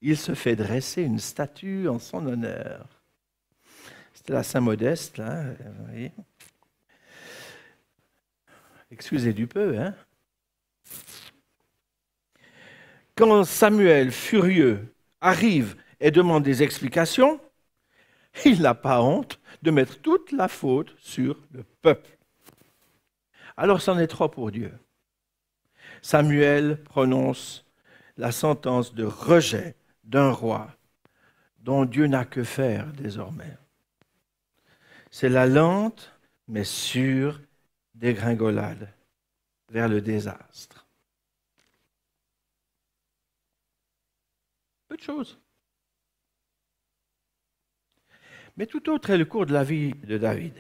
Il 0.07 0.19
se 0.19 0.35
fait 0.35 0.55
dresser 0.55 1.01
une 1.01 1.19
statue 1.19 1.89
en 1.89 1.99
son 1.99 2.27
honneur. 2.27 2.87
C'était 4.13 4.35
la 4.35 4.43
Saint-Modeste, 4.43 5.17
là. 5.17 5.45
Excusez 8.91 9.33
du 9.33 9.47
peu, 9.47 9.79
hein 9.79 9.95
Quand 13.15 13.45
Samuel, 13.45 14.13
furieux, 14.13 14.95
arrive 15.23 15.75
et 16.01 16.11
demande 16.11 16.43
des 16.43 16.63
explications, 16.63 17.41
il 18.45 18.61
n'a 18.61 18.75
pas 18.75 19.01
honte 19.01 19.41
de 19.63 19.71
mettre 19.71 20.03
toute 20.03 20.33
la 20.33 20.49
faute 20.49 20.95
sur 20.99 21.41
le 21.51 21.63
peuple. 21.81 22.19
Alors 23.57 23.81
c'en 23.81 23.99
est 23.99 24.07
trop 24.07 24.29
pour 24.29 24.51
Dieu. 24.51 24.75
Samuel 26.03 26.83
prononce 26.85 27.65
la 28.19 28.33
sentence 28.33 28.95
de 28.95 29.05
rejet 29.05 29.77
d'un 30.05 30.31
roi 30.31 30.71
dont 31.59 31.85
Dieu 31.85 32.07
n'a 32.07 32.25
que 32.25 32.45
faire 32.45 32.93
désormais. 32.93 33.57
C'est 35.11 35.29
la 35.29 35.47
lente 35.47 36.13
mais 36.49 36.65
sûre 36.65 37.41
dégringolade 37.95 38.93
vers 39.71 39.89
le 39.89 40.01
désastre. 40.01 40.87
Peu 44.89 44.97
de 44.97 45.03
choses. 45.03 45.39
Mais 48.57 48.67
tout 48.67 48.89
autre 48.91 49.11
est 49.11 49.19
le 49.19 49.25
cours 49.25 49.47
de 49.47 49.53
la 49.53 49.65
vie 49.65 49.93
de 49.93 50.19
David. 50.19 50.55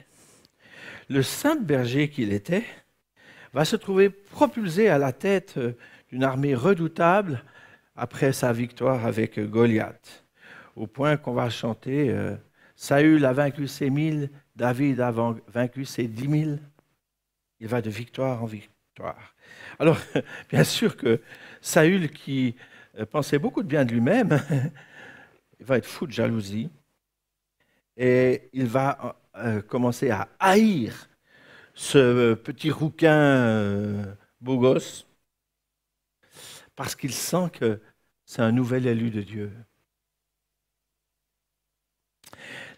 Le 1.09 1.23
saint 1.23 1.57
berger 1.57 2.09
qu'il 2.09 2.33
était 2.33 2.65
va 3.53 3.65
se 3.65 3.77
trouver 3.77 4.11
propulsé 4.11 4.89
à 4.89 4.99
la 4.99 5.13
tête 5.13 5.61
d'une 6.09 6.25
armée 6.25 6.55
redoutable 6.55 7.45
après 7.97 8.33
sa 8.33 8.53
victoire 8.53 9.07
avec 9.07 9.39
Goliath, 9.39 10.25
au 10.77 10.87
point 10.87 11.17
qu'on 11.17 11.35
va 11.35 11.51
chanter 11.51 12.11
euh, 12.11 12.37
Saül 12.77 13.25
a 13.25 13.33
vaincu 13.33 13.69
ses 13.69 13.91
mille, 13.91 14.31
David 14.57 15.01
a 15.01 15.13
vaincu 15.49 15.85
ses 15.85 16.09
dix 16.09 16.29
mille. 16.29 16.61
Il 17.61 17.69
va 17.69 17.81
de 17.81 17.91
victoire 17.91 18.43
en 18.43 18.47
victoire. 18.47 19.35
Alors, 19.79 19.99
bien 20.51 20.65
sûr 20.65 20.97
que 20.97 21.21
Saül, 21.61 22.11
qui 22.11 22.57
euh, 22.99 23.07
pensait 23.07 23.39
beaucoup 23.39 23.63
de 23.63 23.69
bien 23.69 23.85
de 23.85 23.93
lui-même, 23.93 24.41
va 25.61 25.79
être 25.79 25.87
fou 25.87 26.07
de 26.07 26.13
jalousie 26.13 26.71
et 27.97 28.49
il 28.53 28.67
va 28.67 29.17
euh, 29.37 29.63
commencer 29.63 30.11
à 30.11 30.29
haïr 30.39 31.09
ce 31.75 32.35
petit 32.35 32.71
rouquin 32.71 33.17
euh, 33.17 34.05
beau 34.41 34.59
gosse 34.59 35.07
parce 36.76 36.95
qu'il 36.95 37.12
sent 37.12 37.50
que 37.52 37.81
c'est 38.25 38.43
un 38.43 38.52
nouvel 38.52 38.87
élu 38.87 39.11
de 39.11 39.23
Dieu. 39.23 39.52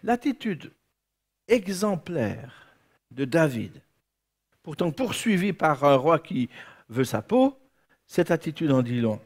L'attitude 0.02 0.72
exemplaire 1.48 2.66
de 3.10 3.24
David 3.24 3.82
pourtant 4.66 4.90
poursuivi 4.90 5.52
par 5.52 5.84
un 5.84 5.94
roi 5.94 6.18
qui 6.18 6.48
veut 6.88 7.04
sa 7.04 7.22
peau, 7.22 7.56
cette 8.04 8.32
attitude 8.32 8.72
en 8.72 8.82
dit 8.82 9.00
long. 9.00 9.20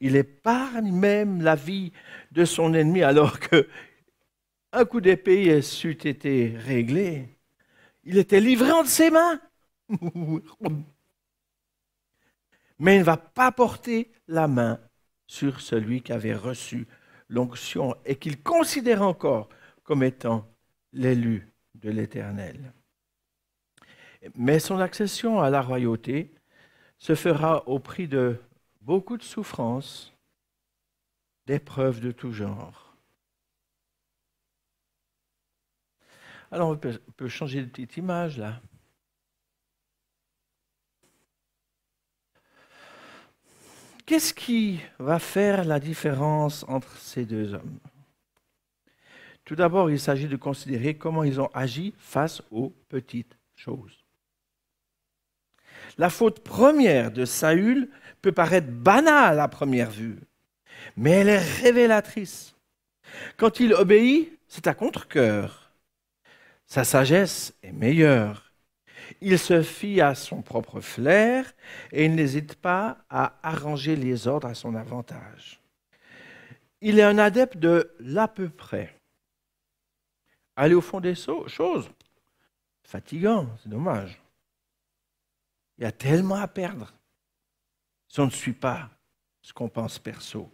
Il 0.00 0.16
épargne 0.16 0.90
même 0.90 1.42
la 1.42 1.56
vie 1.56 1.92
de 2.30 2.46
son 2.46 2.72
ennemi 2.72 3.02
alors 3.02 3.38
que 3.38 3.68
un 4.72 4.86
coup 4.86 5.02
d'épée 5.02 5.60
c'eût 5.60 5.98
été 6.08 6.54
réglé. 6.56 7.28
Il 8.04 8.16
était 8.16 8.40
livré 8.40 8.72
entre 8.72 8.88
ses 8.88 9.10
mains. 9.10 9.40
Mais 12.78 12.96
il 12.96 13.00
ne 13.00 13.04
va 13.04 13.16
pas 13.16 13.52
porter 13.52 14.10
la 14.28 14.48
main 14.48 14.80
sur 15.26 15.60
celui 15.60 16.02
qui 16.02 16.12
avait 16.12 16.34
reçu 16.34 16.86
l'onction 17.28 17.96
et 18.04 18.16
qu'il 18.16 18.42
considère 18.42 19.02
encore 19.02 19.48
comme 19.82 20.02
étant 20.02 20.46
l'élu 20.92 21.48
de 21.74 21.90
l'Éternel. 21.90 22.72
Mais 24.36 24.58
son 24.58 24.78
accession 24.78 25.40
à 25.40 25.50
la 25.50 25.62
royauté 25.62 26.32
se 26.98 27.14
fera 27.14 27.66
au 27.68 27.78
prix 27.78 28.06
de 28.06 28.40
beaucoup 28.80 29.16
de 29.16 29.22
souffrances, 29.22 30.14
d'épreuves 31.46 32.00
de 32.00 32.12
tout 32.12 32.32
genre. 32.32 32.96
Alors 36.50 36.68
on 36.68 36.76
peut, 36.76 37.28
changer 37.28 37.62
de 37.62 37.66
petite 37.66 37.96
image 37.96 38.38
là. 38.38 38.60
Qu'est-ce 44.04 44.34
qui 44.34 44.80
va 44.98 45.18
faire 45.18 45.64
la 45.64 45.78
différence 45.78 46.64
entre 46.68 46.96
ces 46.98 47.24
deux 47.24 47.54
hommes? 47.54 47.78
Tout 49.44 49.54
d'abord, 49.54 49.90
il 49.90 50.00
s'agit 50.00 50.28
de 50.28 50.36
considérer 50.36 50.94
comment 50.94 51.24
ils 51.24 51.40
ont 51.40 51.50
agi 51.54 51.94
face 51.98 52.42
aux 52.50 52.70
petites 52.88 53.36
choses. 53.54 54.04
La 55.98 56.10
faute 56.10 56.40
première 56.40 57.10
de 57.10 57.24
Saül 57.24 57.90
peut 58.22 58.32
paraître 58.32 58.70
banale 58.70 59.40
à 59.40 59.48
première 59.48 59.90
vue, 59.90 60.18
mais 60.96 61.10
elle 61.10 61.28
est 61.28 61.60
révélatrice. 61.60 62.54
Quand 63.36 63.60
il 63.60 63.74
obéit, 63.74 64.38
c'est 64.48 64.66
à 64.66 64.74
contre-coeur. 64.74 65.72
Sa 66.66 66.84
sagesse 66.84 67.54
est 67.62 67.72
meilleure. 67.72 68.51
Il 69.20 69.38
se 69.38 69.62
fie 69.62 70.00
à 70.00 70.14
son 70.14 70.42
propre 70.42 70.80
flair 70.80 71.52
et 71.90 72.04
il 72.04 72.14
n'hésite 72.14 72.54
pas 72.54 72.98
à 73.10 73.38
arranger 73.42 73.96
les 73.96 74.26
ordres 74.26 74.48
à 74.48 74.54
son 74.54 74.74
avantage. 74.74 75.60
Il 76.80 76.98
est 76.98 77.04
un 77.04 77.18
adepte 77.18 77.58
de 77.58 77.94
l'à 78.00 78.28
peu 78.28 78.48
près. 78.48 78.98
Aller 80.56 80.74
au 80.74 80.80
fond 80.80 81.00
des 81.00 81.14
choses, 81.14 81.90
fatigant, 82.82 83.48
c'est 83.62 83.68
dommage. 83.68 84.20
Il 85.78 85.84
y 85.84 85.86
a 85.86 85.92
tellement 85.92 86.36
à 86.36 86.48
perdre 86.48 86.92
si 88.08 88.20
on 88.20 88.26
ne 88.26 88.30
suit 88.30 88.52
pas 88.52 88.90
ce 89.40 89.52
qu'on 89.52 89.68
pense 89.68 89.98
perso. 89.98 90.50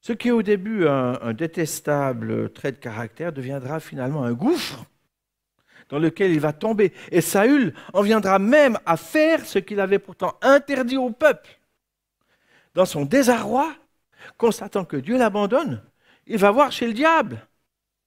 Ce 0.00 0.12
qui 0.12 0.28
est 0.28 0.32
au 0.32 0.42
début 0.42 0.86
un, 0.86 1.32
détestable 1.32 2.52
trait 2.52 2.72
de 2.72 2.76
caractère 2.76 3.32
deviendra 3.32 3.80
finalement 3.80 4.22
un 4.22 4.34
gouffre 4.34 4.84
dans 5.88 5.98
lequel 5.98 6.32
il 6.32 6.40
va 6.40 6.52
tomber. 6.52 6.92
Et 7.10 7.20
Saül 7.20 7.74
en 7.92 8.02
viendra 8.02 8.38
même 8.38 8.78
à 8.86 8.96
faire 8.96 9.44
ce 9.46 9.58
qu'il 9.58 9.80
avait 9.80 9.98
pourtant 9.98 10.38
interdit 10.42 10.96
au 10.96 11.10
peuple. 11.10 11.58
Dans 12.74 12.86
son 12.86 13.04
désarroi, 13.04 13.74
constatant 14.36 14.84
que 14.84 14.96
Dieu 14.96 15.16
l'abandonne, 15.16 15.82
il 16.26 16.38
va 16.38 16.50
voir 16.50 16.72
chez 16.72 16.86
le 16.86 16.92
diable. 16.92 17.46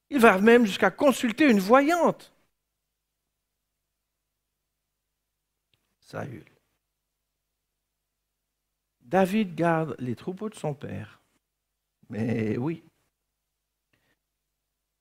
Il 0.09 0.19
va 0.19 0.37
même 0.39 0.65
jusqu'à 0.65 0.91
consulter 0.91 1.49
une 1.49 1.59
voyante. 1.59 2.33
Saül. 5.99 6.45
David 9.01 9.55
garde 9.55 9.95
les 9.99 10.15
troupeaux 10.15 10.49
de 10.49 10.55
son 10.55 10.73
père. 10.73 11.21
Mais 12.09 12.57
oui. 12.57 12.83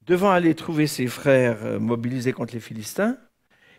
Devant 0.07 0.31
aller 0.31 0.55
trouver 0.55 0.87
ses 0.87 1.09
frères 1.09 1.65
euh, 1.65 1.81
mobilisés 1.81 2.33
contre 2.33 2.55
les 2.55 2.61
Philistins, 2.61 3.19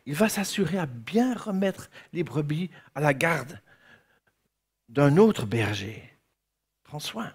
il 0.05 0.13
va 0.13 0.27
s'assurer 0.27 0.77
à 0.77 0.85
bien 0.85 1.33
remettre 1.33 1.89
les 2.11 2.23
brebis 2.23 2.69
à 2.95 3.01
la 3.01 3.13
garde 3.13 3.61
d'un 4.89 5.15
autre 5.15 5.45
berger. 5.45 6.03
Prends 6.83 6.99
soin. 6.99 7.33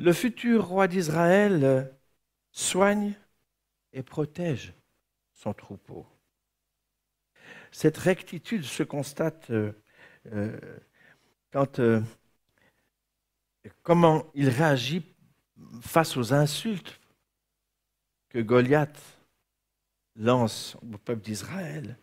Le 0.00 0.12
futur 0.12 0.66
roi 0.66 0.88
d'Israël 0.88 1.64
euh, 1.64 1.84
soigne 2.50 3.14
et 3.92 4.02
protège 4.02 4.74
son 5.34 5.54
troupeau. 5.54 6.04
Cette 7.70 7.98
rectitude 7.98 8.64
se 8.64 8.82
constate 8.82 9.50
euh, 9.50 9.72
quand 11.52 11.80
comment 13.82 14.26
il 14.34 14.48
réagit 14.48 15.11
face 15.80 16.16
aux 16.16 16.32
insultes 16.32 17.00
que 18.28 18.38
Goliath 18.38 19.00
lance 20.16 20.76
au 20.76 20.98
peuple 20.98 21.22
d'Israël. 21.22 21.98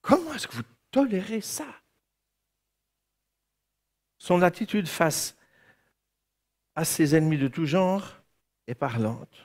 Comment 0.00 0.34
est-ce 0.34 0.48
que 0.48 0.56
vous 0.56 0.62
tolérez 0.90 1.40
ça? 1.40 1.66
Son 4.18 4.42
attitude 4.42 4.88
face 4.88 5.36
à 6.74 6.84
ses 6.84 7.14
ennemis 7.14 7.38
de 7.38 7.48
tout 7.48 7.66
genre 7.66 8.22
est 8.66 8.74
parlante. 8.74 9.44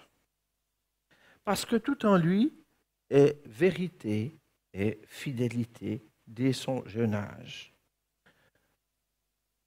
Parce 1.44 1.66
que 1.66 1.76
tout 1.76 2.06
en 2.06 2.18
lui 2.18 2.54
est 3.10 3.42
vérité 3.46 4.38
et 4.74 5.02
fidélité 5.08 6.06
dès 6.28 6.54
son 6.54 6.86
jeune 6.88 7.14
âge. 7.14 7.74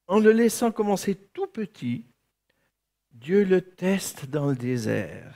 En 0.09 0.21
le 0.21 0.33
laissant 0.33 0.73
commencer 0.73 1.17
tout 1.17 1.47
petit, 1.49 2.07
Dieu 3.21 3.45
le 3.45 3.63
teste 3.63 4.29
dans 4.29 4.47
le 4.47 4.55
désert. 4.55 5.33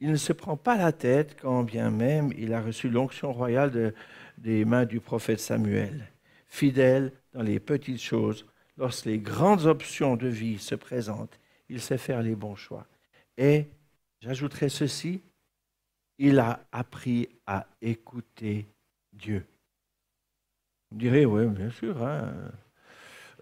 Il 0.00 0.10
ne 0.10 0.16
se 0.16 0.34
prend 0.34 0.56
pas 0.56 0.76
la 0.76 0.92
tête 0.92 1.36
quand 1.40 1.62
bien 1.62 1.90
même 1.90 2.30
il 2.36 2.52
a 2.52 2.60
reçu 2.60 2.90
l'onction 2.90 3.32
royale 3.32 3.94
des 4.36 4.64
mains 4.66 4.84
du 4.84 5.00
prophète 5.00 5.40
Samuel. 5.40 6.10
Fidèle 6.46 7.12
dans 7.32 7.42
les 7.42 7.58
petites 7.58 8.02
choses, 8.02 8.46
lorsque 8.76 9.06
les 9.06 9.18
grandes 9.18 9.64
options 9.64 10.16
de 10.16 10.28
vie 10.28 10.58
se 10.58 10.74
présentent, 10.74 11.38
il 11.70 11.80
sait 11.80 11.98
faire 11.98 12.22
les 12.22 12.34
bons 12.34 12.56
choix. 12.56 12.86
Et 13.38 13.68
j'ajouterai 14.20 14.68
ceci, 14.68 15.22
il 16.18 16.38
a 16.38 16.66
appris 16.70 17.28
à 17.46 17.66
écouter 17.80 18.66
Dieu. 19.12 19.46
Vous 20.90 20.96
me 20.96 21.00
direz, 21.00 21.24
oui, 21.24 21.46
bien 21.46 21.70
sûr, 21.70 22.02
hein. 22.04 22.34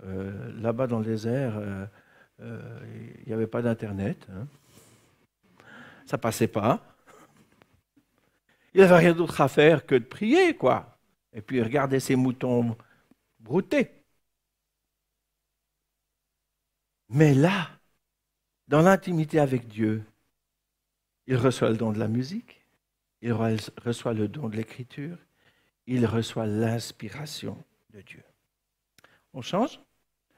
euh, 0.04 0.52
là-bas 0.60 0.86
dans 0.86 1.00
le 1.00 1.04
désert, 1.04 1.56
euh, 1.56 1.86
euh, 2.40 3.14
il 3.20 3.28
n'y 3.28 3.32
avait 3.32 3.46
pas 3.46 3.62
d'Internet. 3.62 4.26
Hein. 4.30 4.46
Ça 6.06 6.18
passait 6.18 6.48
pas. 6.48 6.82
Il 8.74 8.80
n'avait 8.80 8.96
rien 8.96 9.14
d'autre 9.14 9.40
à 9.40 9.48
faire 9.48 9.86
que 9.86 9.94
de 9.94 10.04
prier, 10.04 10.56
quoi. 10.56 10.98
Et 11.32 11.40
puis 11.40 11.62
regarder 11.62 12.00
ses 12.00 12.16
moutons 12.16 12.76
brouter. 13.38 13.90
Mais 17.08 17.34
là, 17.34 17.70
dans 18.68 18.82
l'intimité 18.82 19.40
avec 19.40 19.66
Dieu, 19.66 20.04
il 21.26 21.36
reçoit 21.36 21.70
le 21.70 21.76
don 21.76 21.92
de 21.92 21.98
la 21.98 22.08
musique, 22.08 22.62
il 23.22 23.32
reçoit 23.32 24.12
le 24.12 24.28
don 24.28 24.48
de 24.48 24.56
l'écriture, 24.56 25.18
il 25.86 26.06
reçoit 26.06 26.46
l'inspiration 26.46 27.62
de 27.90 28.02
Dieu. 28.02 28.22
On 29.32 29.42
change? 29.42 29.80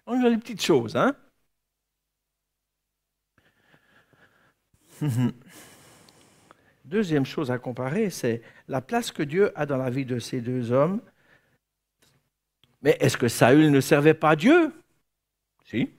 On 0.06 0.24
a 0.24 0.28
les 0.28 0.38
petites 0.38 0.62
choses, 0.62 0.96
hein? 0.96 1.16
Deuxième 6.84 7.24
chose 7.24 7.50
à 7.50 7.58
comparer, 7.58 8.10
c'est 8.10 8.42
la 8.68 8.80
place 8.80 9.12
que 9.12 9.22
Dieu 9.22 9.52
a 9.58 9.66
dans 9.66 9.76
la 9.76 9.90
vie 9.90 10.04
de 10.04 10.18
ces 10.18 10.40
deux 10.40 10.72
hommes. 10.72 11.00
Mais 12.82 12.96
est-ce 13.00 13.16
que 13.16 13.28
Saül 13.28 13.70
ne 13.70 13.80
servait 13.80 14.14
pas 14.14 14.34
Dieu? 14.36 14.72
Si. 15.66 15.90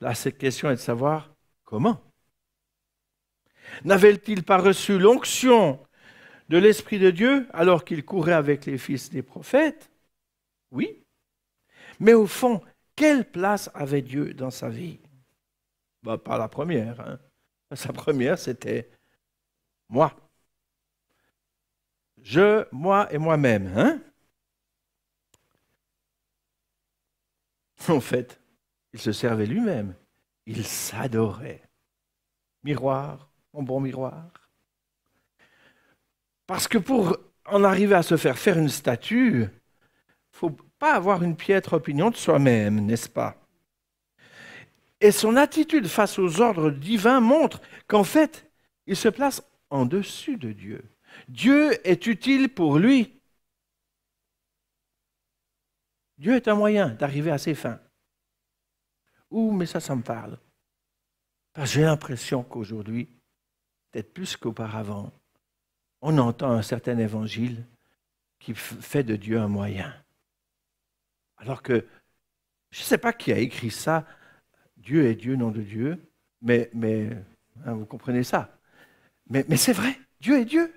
Là, 0.00 0.14
cette 0.14 0.36
question 0.36 0.68
est 0.70 0.74
de 0.74 0.80
savoir 0.80 1.34
comment. 1.64 2.02
N'avait-il 3.84 4.42
pas 4.42 4.58
reçu 4.58 4.98
l'onction 4.98 5.80
de 6.48 6.58
l'Esprit 6.58 6.98
de 6.98 7.10
Dieu 7.10 7.46
alors 7.52 7.84
qu'il 7.84 8.04
courait 8.04 8.32
avec 8.32 8.66
les 8.66 8.78
fils 8.78 9.10
des 9.10 9.22
prophètes? 9.22 9.90
Oui. 10.70 11.02
Mais 11.98 12.12
au 12.12 12.26
fond, 12.26 12.60
quelle 12.94 13.24
place 13.24 13.70
avait 13.74 14.02
Dieu 14.02 14.34
dans 14.34 14.50
sa 14.50 14.68
vie? 14.68 14.98
Bah, 16.06 16.18
Pas 16.18 16.38
la 16.38 16.48
première. 16.48 17.00
Hein. 17.00 17.18
Sa 17.74 17.92
première, 17.92 18.38
c'était 18.38 18.90
moi. 19.88 20.14
Je, 22.22 22.64
moi 22.72 23.12
et 23.12 23.18
moi-même. 23.18 23.72
Hein 23.76 24.00
en 27.88 28.00
fait, 28.00 28.40
il 28.92 29.00
se 29.00 29.12
servait 29.12 29.46
lui-même. 29.46 29.94
Il 30.46 30.64
s'adorait. 30.64 31.62
Miroir, 32.62 33.30
mon 33.52 33.62
bon 33.62 33.80
miroir. 33.80 34.30
Parce 36.46 36.68
que 36.68 36.78
pour 36.78 37.16
en 37.46 37.64
arriver 37.64 37.94
à 37.94 38.02
se 38.02 38.16
faire 38.16 38.38
faire 38.38 38.58
une 38.58 38.68
statue, 38.68 39.32
il 39.32 39.40
ne 39.40 39.48
faut 40.30 40.56
pas 40.78 40.94
avoir 40.94 41.22
une 41.22 41.36
piètre 41.36 41.74
opinion 41.74 42.10
de 42.10 42.16
soi-même, 42.16 42.86
n'est-ce 42.86 43.08
pas? 43.08 43.45
Et 45.00 45.12
son 45.12 45.36
attitude 45.36 45.88
face 45.88 46.18
aux 46.18 46.40
ordres 46.40 46.70
divins 46.70 47.20
montre 47.20 47.60
qu'en 47.86 48.04
fait, 48.04 48.50
il 48.86 48.96
se 48.96 49.08
place 49.08 49.42
en 49.70 49.84
dessus 49.84 50.36
de 50.36 50.52
Dieu. 50.52 50.84
Dieu 51.28 51.86
est 51.86 52.06
utile 52.06 52.48
pour 52.48 52.78
lui. 52.78 53.20
Dieu 56.18 56.34
est 56.34 56.48
un 56.48 56.54
moyen 56.54 56.90
d'arriver 56.90 57.30
à 57.30 57.38
ses 57.38 57.54
fins. 57.54 57.80
Ouh, 59.30 59.52
mais 59.52 59.66
ça, 59.66 59.80
ça 59.80 59.94
me 59.94 60.02
parle. 60.02 60.38
Parce 61.52 61.70
que 61.70 61.74
j'ai 61.74 61.84
l'impression 61.84 62.42
qu'aujourd'hui, 62.42 63.08
peut-être 63.90 64.12
plus 64.12 64.36
qu'auparavant, 64.36 65.12
on 66.00 66.18
entend 66.18 66.50
un 66.52 66.62
certain 66.62 66.98
évangile 66.98 67.66
qui 68.38 68.54
fait 68.54 69.02
de 69.02 69.16
Dieu 69.16 69.38
un 69.38 69.48
moyen. 69.48 69.94
Alors 71.38 71.62
que 71.62 71.86
je 72.70 72.80
ne 72.80 72.84
sais 72.84 72.98
pas 72.98 73.12
qui 73.12 73.32
a 73.32 73.38
écrit 73.38 73.70
ça, 73.70 74.06
Dieu 74.86 75.04
est 75.06 75.16
Dieu, 75.16 75.34
nom 75.34 75.50
de 75.50 75.62
Dieu, 75.62 75.98
mais, 76.40 76.70
hein, 77.64 77.74
vous 77.74 77.86
comprenez 77.86 78.22
ça. 78.22 78.56
Mais, 79.28 79.44
c'est 79.56 79.72
vrai, 79.72 79.98
Dieu 80.20 80.38
est 80.38 80.44
Dieu. 80.44 80.72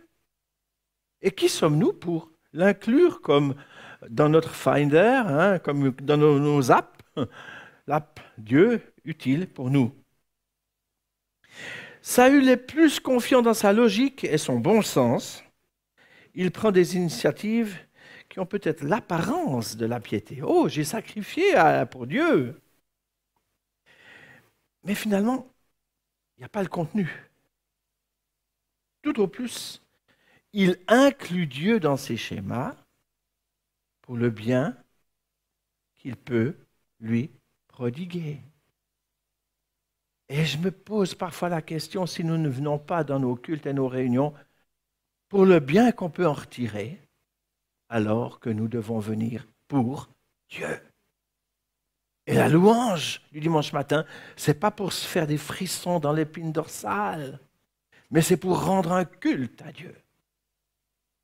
Et 1.21 1.29
qui 1.29 1.47
sommes-nous 1.47 1.93
pour 1.93 2.31
l'inclure 2.51 3.21
comme 3.21 3.53
dans 4.09 4.27
notre 4.27 4.55
Finder, 4.55 5.21
hein, 5.27 5.59
comme 5.59 5.91
dans 5.91 6.17
nos 6.17 6.71
apps 6.71 6.97
l'app 7.87 8.19
Dieu 8.39 8.81
utile 9.05 9.47
pour 9.47 9.69
nous? 9.69 9.93
Saül 12.01 12.49
est 12.49 12.57
plus 12.57 12.99
confiant 12.99 13.43
dans 13.43 13.53
sa 13.53 13.73
logique 13.73 14.23
et 14.23 14.39
son 14.39 14.57
bon 14.57 14.81
sens. 14.81 15.43
Il 16.33 16.49
prend 16.49 16.71
des 16.71 16.95
initiatives 16.95 17.77
qui 18.27 18.39
ont 18.39 18.47
peut-être 18.47 18.81
l'apparence 18.81 19.77
de 19.77 19.85
la 19.85 19.99
piété. 19.99 20.41
Oh, 20.41 20.67
j'ai 20.67 20.83
sacrifié 20.83 21.43
pour 21.91 22.07
Dieu. 22.07 22.59
Mais 24.83 24.95
finalement, 24.95 25.47
il 26.35 26.41
n'y 26.41 26.45
a 26.45 26.49
pas 26.49 26.63
le 26.63 26.69
contenu. 26.69 27.29
Tout 29.01 29.19
au 29.19 29.27
plus, 29.27 29.81
il 30.53 30.79
inclut 30.87 31.47
Dieu 31.47 31.79
dans 31.79 31.97
ses 31.97 32.17
schémas 32.17 32.75
pour 34.01 34.17
le 34.17 34.29
bien 34.29 34.75
qu'il 35.95 36.15
peut 36.15 36.55
lui 36.99 37.31
prodiguer. 37.67 38.41
Et 40.29 40.45
je 40.45 40.57
me 40.57 40.71
pose 40.71 41.15
parfois 41.15 41.49
la 41.49 41.61
question 41.61 42.05
si 42.05 42.23
nous 42.23 42.37
ne 42.37 42.49
venons 42.49 42.77
pas 42.77 43.03
dans 43.03 43.19
nos 43.19 43.35
cultes 43.35 43.65
et 43.65 43.73
nos 43.73 43.87
réunions 43.87 44.33
pour 45.27 45.45
le 45.45 45.59
bien 45.59 45.91
qu'on 45.91 46.09
peut 46.09 46.27
en 46.27 46.33
retirer, 46.33 46.99
alors 47.87 48.39
que 48.39 48.49
nous 48.49 48.67
devons 48.67 48.99
venir 48.99 49.47
pour 49.67 50.09
Dieu. 50.49 50.88
Et 52.29 52.35
la 52.35 52.47
louange 52.47 53.21
du 53.31 53.39
dimanche 53.39 53.73
matin, 53.73 54.05
c'est 54.35 54.59
pas 54.59 54.69
pour 54.69 54.93
se 54.93 55.07
faire 55.07 55.25
des 55.25 55.39
frissons 55.39 55.99
dans 55.99 56.13
l'épine 56.13 56.51
dorsale, 56.51 57.39
mais 58.11 58.21
c'est 58.21 58.37
pour 58.37 58.63
rendre 58.63 58.91
un 58.91 59.03
culte 59.03 59.63
à 59.63 59.71
Dieu. 59.71 59.95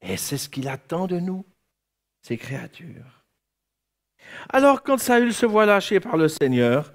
Et 0.01 0.17
c'est 0.17 0.37
ce 0.37 0.49
qu'il 0.49 0.67
attend 0.67 1.05
de 1.05 1.19
nous, 1.19 1.45
ces 2.23 2.37
créatures. 2.37 3.23
Alors 4.49 4.81
quand 4.81 4.97
Saül 4.97 5.31
se 5.31 5.45
voit 5.45 5.67
lâché 5.67 5.99
par 5.99 6.17
le 6.17 6.27
Seigneur, 6.27 6.91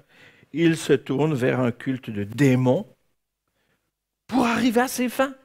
il 0.51 0.75
se 0.75 0.91
tourne 0.91 1.33
vers 1.33 1.61
un 1.61 1.71
culte 1.71 2.09
de 2.09 2.25
démons 2.25 2.93
pour 4.27 4.45
arriver 4.45 4.81
à 4.81 4.89
ses 4.89 5.07
fins. 5.07 5.35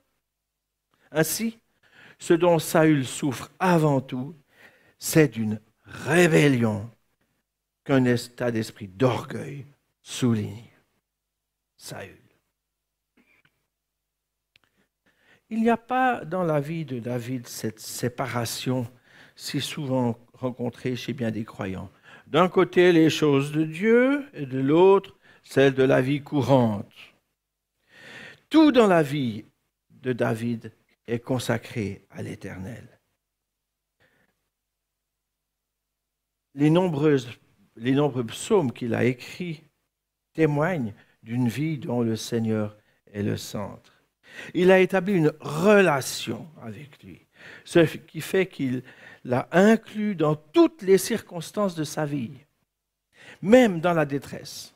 Ainsi, 1.13 1.61
ce 2.19 2.35
dont 2.35 2.59
Saül 2.59 3.07
souffre 3.07 3.53
avant 3.61 4.01
tout, 4.01 4.35
c'est 4.99 5.29
d'une 5.29 5.61
rébellion 5.85 6.91
qu'un 7.87 8.05
état 8.05 8.51
d'esprit 8.51 8.89
d'orgueil 8.89 9.65
souligne. 10.03 10.65
Saül. 11.77 12.19
Il 15.49 15.63
n'y 15.63 15.71
a 15.71 15.77
pas 15.77 16.25
dans 16.25 16.43
la 16.43 16.61
vie 16.61 16.85
de 16.85 16.99
David 16.99 17.47
cette 17.47 17.79
séparation 17.79 18.91
si 19.37 19.61
souvent 19.61 20.19
rencontrée 20.33 20.97
chez 20.97 21.13
bien 21.13 21.31
des 21.31 21.45
croyants. 21.45 21.91
D'un 22.27 22.49
côté, 22.49 22.91
les 22.91 23.09
choses 23.09 23.53
de 23.53 23.63
Dieu 23.63 24.27
et 24.35 24.47
de 24.47 24.59
l'autre, 24.59 25.17
celles 25.45 25.75
de 25.75 25.85
la 25.85 26.03
vie 26.03 26.23
courante. 26.23 26.93
Tout 28.51 28.73
dans 28.73 28.89
la 28.89 29.05
vie 29.05 29.45
de 29.91 30.13
David 30.13 30.73
est 31.07 31.21
consacré 31.21 32.05
à 32.11 32.23
l'Éternel. 32.23 33.01
Les 36.55 36.71
nombreuses 36.71 37.29
les 37.77 37.93
nombreux 37.93 38.25
psaumes 38.25 38.73
qu'il 38.73 38.95
a 38.95 39.05
écrits 39.05 39.63
témoignent 40.33 40.95
d'une 41.23 41.49
vie 41.49 41.79
dont 41.79 42.03
le 42.03 42.17
Seigneur 42.17 42.77
est 43.13 43.23
le 43.23 43.37
centre. 43.37 43.93
Il 44.55 44.71
a 44.71 44.81
établi 44.81 45.15
une 45.15 45.33
relation 45.41 46.49
avec 46.63 47.03
lui, 47.03 47.27
ce 47.65 47.81
qui 47.81 48.21
fait 48.21 48.47
qu'il 48.47 48.83
l'a 49.25 49.49
inclus 49.51 50.15
dans 50.15 50.37
toutes 50.37 50.83
les 50.83 50.99
circonstances 50.99 51.75
de 51.75 51.85
sa 51.85 52.07
vie, 52.07 52.33
même 53.43 53.81
dans 53.81 53.95
la 53.95 54.05
détresse. 54.05 54.75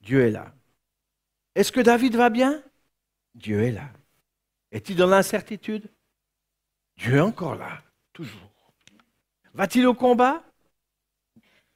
Dieu 0.00 0.26
est 0.26 0.30
là. 0.30 0.52
Est-ce 1.54 1.72
que 1.72 1.80
David 1.80 2.16
va 2.16 2.30
bien? 2.30 2.62
Dieu 3.34 3.62
est 3.62 3.72
là. 3.72 3.88
Est-il 4.70 4.96
dans 4.96 5.06
l'incertitude? 5.06 5.88
Dieu 6.96 7.16
est 7.16 7.20
encore 7.20 7.56
là, 7.56 7.82
toujours. 8.12 8.50
Va-t-il 9.54 9.86
au 9.86 9.94
combat? 9.94 10.42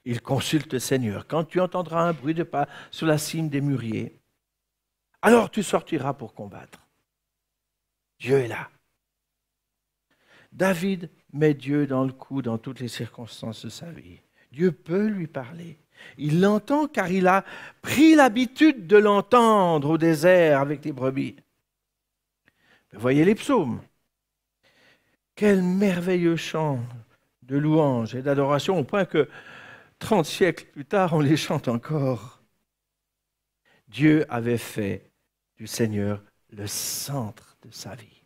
Il 0.06 0.22
consulte 0.22 0.72
le 0.72 0.78
Seigneur. 0.78 1.26
Quand 1.26 1.44
tu 1.44 1.60
entendras 1.60 2.08
un 2.08 2.12
bruit 2.12 2.32
de 2.32 2.44
pas 2.44 2.68
sur 2.92 3.08
la 3.08 3.18
cime 3.18 3.48
des 3.48 3.60
mûriers, 3.60 4.20
alors 5.20 5.50
tu 5.50 5.64
sortiras 5.64 6.14
pour 6.14 6.32
combattre. 6.32 6.86
Dieu 8.20 8.38
est 8.38 8.48
là. 8.48 8.70
David 10.52 11.10
met 11.32 11.54
Dieu 11.54 11.88
dans 11.88 12.04
le 12.04 12.12
coup 12.12 12.40
dans 12.40 12.56
toutes 12.56 12.78
les 12.78 12.88
circonstances 12.88 13.64
de 13.64 13.68
sa 13.68 13.90
vie. 13.90 14.20
Dieu 14.52 14.70
peut 14.70 15.08
lui 15.08 15.26
parler. 15.26 15.76
Il 16.18 16.40
l'entend 16.40 16.86
car 16.86 17.10
il 17.10 17.26
a 17.26 17.44
pris 17.82 18.14
l'habitude 18.14 18.86
de 18.86 18.96
l'entendre 18.96 19.90
au 19.90 19.98
désert 19.98 20.60
avec 20.60 20.84
les 20.84 20.92
brebis. 20.92 21.34
Voyez 22.92 23.24
les 23.24 23.34
psaumes. 23.34 23.80
Quel 25.34 25.62
merveilleux 25.62 26.36
chant 26.36 26.78
de 27.42 27.56
louange 27.56 28.14
et 28.14 28.22
d'adoration 28.22 28.78
au 28.78 28.84
point 28.84 29.04
que 29.04 29.28
30 29.98 30.26
siècles 30.26 30.66
plus 30.66 30.85
tard, 30.85 31.12
on 31.12 31.20
les 31.20 31.37
chante 31.37 31.68
encore. 31.68 32.42
Dieu 33.88 34.26
avait 34.28 34.59
fait 34.59 35.11
du 35.56 35.66
Seigneur 35.66 36.22
le 36.50 36.66
centre 36.66 37.56
de 37.62 37.70
sa 37.70 37.94
vie. 37.94 38.22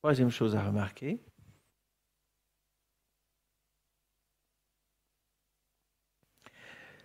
Troisième 0.00 0.30
chose 0.30 0.54
à 0.54 0.64
remarquer. 0.64 1.20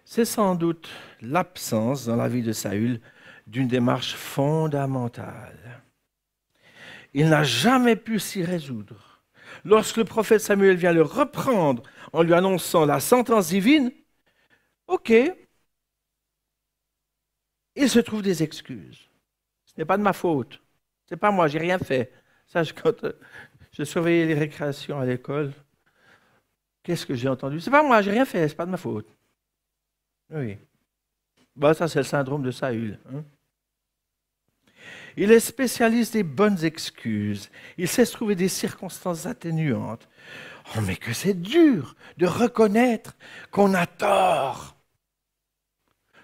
C'est 0.06 0.26
sans 0.26 0.56
doute 0.56 0.90
l'absence 1.22 2.06
dans 2.06 2.16
la 2.16 2.28
vie 2.28 2.44
de 2.44 2.52
Saül 2.52 3.00
d'une 3.48 3.68
démarche 3.68 4.16
fondamentale. 4.16 5.84
Il 7.14 7.30
n'a 7.30 7.44
jamais 7.44 7.96
pu 7.96 8.20
s'y 8.20 8.44
résoudre. 8.44 9.11
Lorsque 9.64 9.98
le 9.98 10.06
prophète 10.06 10.42
Samuel 10.42 10.76
vient 10.76 10.94
le 10.94 11.04
reprendre 11.04 11.84
en 12.14 12.24
lui 12.24 12.34
annonçant 12.34 12.86
la 12.86 13.00
sentence 13.00 13.50
divine, 13.50 13.92
ok, 14.88 15.14
il 17.76 17.90
se 17.90 18.00
trouve 18.00 18.22
des 18.22 18.44
excuses. 18.44 19.10
Ce 19.66 19.74
n'est 19.78 19.86
pas 19.86 19.98
de 19.98 20.04
ma 20.04 20.14
faute. 20.14 20.62
Ce 21.06 21.14
n'est 21.14 21.20
pas 21.20 21.32
moi, 21.32 21.48
j'ai 21.48 21.60
rien 21.60 21.78
fait. 21.80 22.12
Ça, 22.48 22.64
quand 22.66 23.04
euh, 23.04 23.14
je 23.72 23.84
surveillais 23.84 24.26
les 24.26 24.34
récréations 24.34 25.00
à 25.00 25.06
l'école, 25.06 25.54
qu'est-ce 26.84 27.06
que 27.06 27.16
j'ai 27.16 27.30
entendu? 27.30 27.60
C'est 27.60 27.72
pas 27.72 27.84
moi, 27.84 28.02
j'ai 28.02 28.12
rien 28.12 28.26
fait, 28.26 28.48
c'est 28.50 28.56
pas 28.56 28.66
de 28.66 28.72
ma 28.72 28.78
faute. 28.78 29.08
Oui. 30.30 30.58
Bah, 31.56 31.74
ça, 31.74 31.88
c'est 31.88 32.00
le 32.00 32.06
syndrome 32.06 32.44
de 32.44 32.52
Saül. 32.52 33.00
Hein. 33.14 33.24
Il 35.18 35.32
est 35.32 35.40
spécialiste 35.40 36.14
des 36.14 36.24
bonnes 36.24 36.64
excuses. 36.64 37.50
Il 37.78 37.88
sait 37.88 38.06
se 38.06 38.14
trouver 38.14 38.36
des 38.36 38.48
circonstances 38.48 39.26
atténuantes. 39.26 40.08
Oh, 40.76 40.82
mais 40.82 40.96
que 40.96 41.14
c'est 41.14 41.34
dur 41.34 41.96
de 42.18 42.28
reconnaître 42.28 43.16
qu'on 43.52 43.74
a 43.74 43.88
tort, 43.88 44.76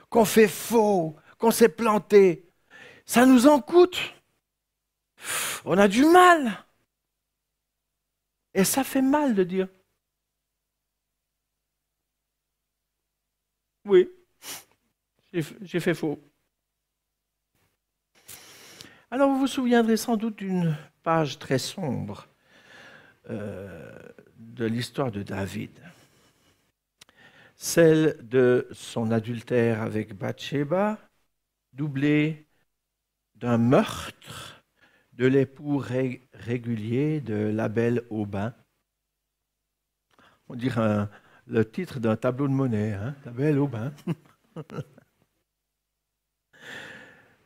qu'on 0.10 0.26
fait 0.26 0.48
faux, 0.48 1.16
qu'on 1.38 1.52
s'est 1.52 1.70
planté. 1.70 2.50
Ça 3.06 3.26
nous 3.26 3.48
en 3.48 3.60
coûte. 3.60 4.00
On 5.66 5.78
a 5.78 5.88
du 5.88 6.06
mal. 6.06 6.66
Et 8.54 8.64
ça 8.64 8.84
fait 8.84 9.02
mal 9.02 9.36
de 9.36 9.44
dire. 9.44 9.68
Oui, 13.86 14.10
j'ai 15.34 15.80
fait 15.80 15.94
faux. 15.94 16.20
Alors 19.10 19.30
vous 19.30 19.40
vous 19.40 19.48
souviendrez 19.48 19.96
sans 19.96 20.18
doute 20.18 20.40
d'une 20.40 20.76
page 21.02 21.40
très 21.40 21.60
sombre 21.60 22.28
euh, 23.30 23.98
de 24.38 24.66
l'histoire 24.66 25.12
de 25.12 25.24
David, 25.24 25.72
celle 27.56 28.18
de 28.28 28.68
son 28.74 29.12
adultère 29.12 29.82
avec 29.82 30.14
Bathsheba, 30.14 30.98
doublée 31.72 32.48
d'un 33.36 33.58
meurtre 33.58 34.62
de 35.14 35.26
l'époux 35.26 35.78
régulier 35.78 37.22
de 37.22 37.36
la 37.36 37.70
belle 37.70 38.04
Aubin. 38.10 38.54
On 40.50 40.56
dirait 40.56 41.08
le 41.46 41.64
titre 41.64 42.02
d'un 42.02 42.18
tableau 42.18 42.50
de 42.50 42.54
monnaie, 42.54 42.92
hein, 42.92 43.16
la 43.24 43.32
belle 43.32 43.58
Aubin. 43.58 43.94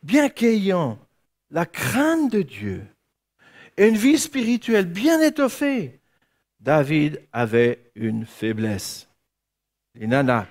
Bien 0.02 0.28
qu'ayant 0.28 0.98
la 1.52 1.66
crainte 1.66 2.32
de 2.32 2.42
Dieu 2.42 2.86
et 3.76 3.86
une 3.86 3.96
vie 3.96 4.18
spirituelle 4.18 4.86
bien 4.86 5.20
étoffée, 5.20 6.00
David 6.60 7.26
avait 7.32 7.90
une 7.94 8.24
faiblesse. 8.24 9.08
Les 9.94 10.06
nanas. 10.06 10.46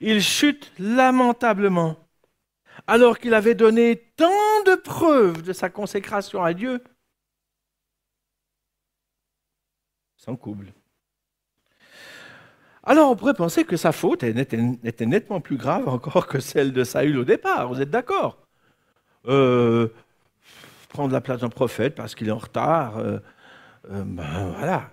Il 0.00 0.20
chute 0.20 0.72
lamentablement 0.78 1.96
alors 2.86 3.18
qu'il 3.18 3.34
avait 3.34 3.54
donné 3.54 3.96
tant 4.16 4.62
de 4.64 4.74
preuves 4.74 5.42
de 5.42 5.52
sa 5.52 5.70
consécration 5.70 6.42
à 6.42 6.54
Dieu. 6.54 6.82
Sans 10.16 10.36
couple. 10.36 10.72
Alors 12.88 13.10
on 13.10 13.16
pourrait 13.16 13.34
penser 13.34 13.64
que 13.64 13.76
sa 13.76 13.92
faute 13.92 14.22
était, 14.22 14.56
nettement 15.04 15.42
plus 15.42 15.58
grave 15.58 15.90
encore 15.90 16.26
que 16.26 16.40
celle 16.40 16.72
de 16.72 16.84
Saül 16.84 17.18
au 17.18 17.24
départ, 17.24 17.68
vous 17.68 17.82
êtes 17.82 17.90
d'accord? 17.90 18.38
Euh, 19.26 19.88
Prendre 20.88 21.12
la 21.12 21.20
place 21.20 21.40
d'un 21.40 21.50
prophète 21.50 21.94
parce 21.94 22.14
qu'il 22.14 22.28
est 22.28 22.32
en 22.32 22.38
retard, 22.38 22.96
euh, 22.96 23.18
euh, 23.90 24.04
ben 24.06 24.54
voilà. 24.56 24.90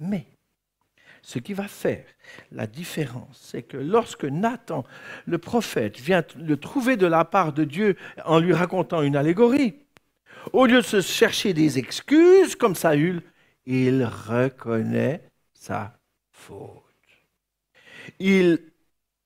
Mais 0.00 0.26
ce 1.22 1.38
qui 1.38 1.54
va 1.54 1.68
faire 1.68 2.04
la 2.50 2.66
différence, 2.66 3.38
c'est 3.40 3.62
que 3.62 3.76
lorsque 3.76 4.24
Nathan, 4.24 4.82
le 5.24 5.38
prophète, 5.38 6.00
vient 6.00 6.24
le 6.36 6.56
trouver 6.56 6.96
de 6.96 7.06
la 7.06 7.24
part 7.24 7.52
de 7.52 7.62
Dieu 7.62 7.94
en 8.24 8.40
lui 8.40 8.52
racontant 8.52 9.02
une 9.02 9.14
allégorie, 9.14 9.76
au 10.52 10.66
lieu 10.66 10.78
de 10.78 10.82
se 10.86 11.00
chercher 11.00 11.54
des 11.54 11.78
excuses 11.78 12.56
comme 12.56 12.74
Saül, 12.74 13.22
il 13.66 14.04
reconnaît 14.04 15.22
sa 15.54 15.96
faute 16.32 16.87
il 18.18 18.60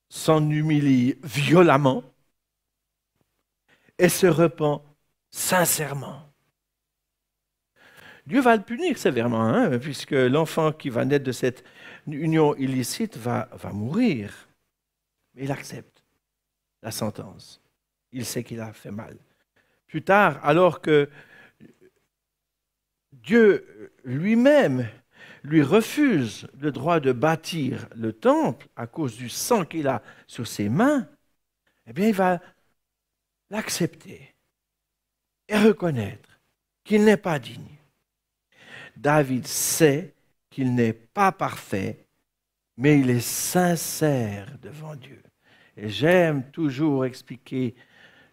s'en 0.09 0.49
humilie 0.51 1.17
violemment 1.23 2.05
et 3.99 4.09
se 4.09 4.27
repent 4.27 4.83
sincèrement. 5.31 6.33
Dieu 8.27 8.41
va 8.41 8.57
le 8.57 8.63
punir 8.63 8.99
sévèrement, 8.99 9.43
hein, 9.43 9.79
puisque 9.79 10.13
l'enfant 10.13 10.73
qui 10.73 10.91
va 10.91 11.05
naître 11.05 11.25
de 11.25 11.33
cette 11.33 11.65
union 12.07 12.55
illicite 12.57 13.17
va, 13.17 13.49
va 13.53 13.73
mourir. 13.73 14.49
Mais 15.35 15.45
il 15.45 15.53
accepte 15.53 16.05
la 16.83 16.91
sentence. 16.91 17.61
Il 18.13 18.25
sait 18.25 18.45
qu'il 18.45 18.61
a 18.61 18.73
fait 18.73 18.91
mal. 18.91 19.17
Plus 19.87 20.03
tard, 20.03 20.39
alors 20.45 20.81
que 20.81 21.09
Dieu 23.13 23.93
lui-même 24.05 24.89
lui 25.43 25.63
refuse 25.63 26.49
le 26.61 26.71
droit 26.71 27.01
de 27.01 27.13
bâtir 27.13 27.89
le 27.97 28.13
temple 28.13 28.69
à 28.77 28.87
cause 28.87 29.17
du 29.17 29.29
sang 29.29 29.65
qu'il 29.65 29.89
a 29.89 30.03
sur 30.27 30.47
ses 30.47 30.69
mains, 30.69 31.09
eh 31.87 31.93
bien, 31.93 32.09
il 32.09 32.15
va 32.15 32.41
l'accepter 33.51 34.35
et 35.49 35.57
reconnaître 35.57 36.41
qu'il 36.85 37.05
n'est 37.05 37.17
pas 37.17 37.39
digne. 37.39 37.79
David 38.97 39.47
sait 39.47 40.15
qu'il 40.51 40.75
n'est 40.75 40.93
pas 40.93 41.33
parfait, 41.33 42.07
mais 42.77 43.01
il 43.01 43.11
est 43.11 43.21
sincère 43.21 44.59
devant 44.61 44.95
Dieu. 44.95 45.23
Et 45.77 45.89
j'aime 45.89 46.51
toujours 46.51 47.05
expliquer 47.05 47.75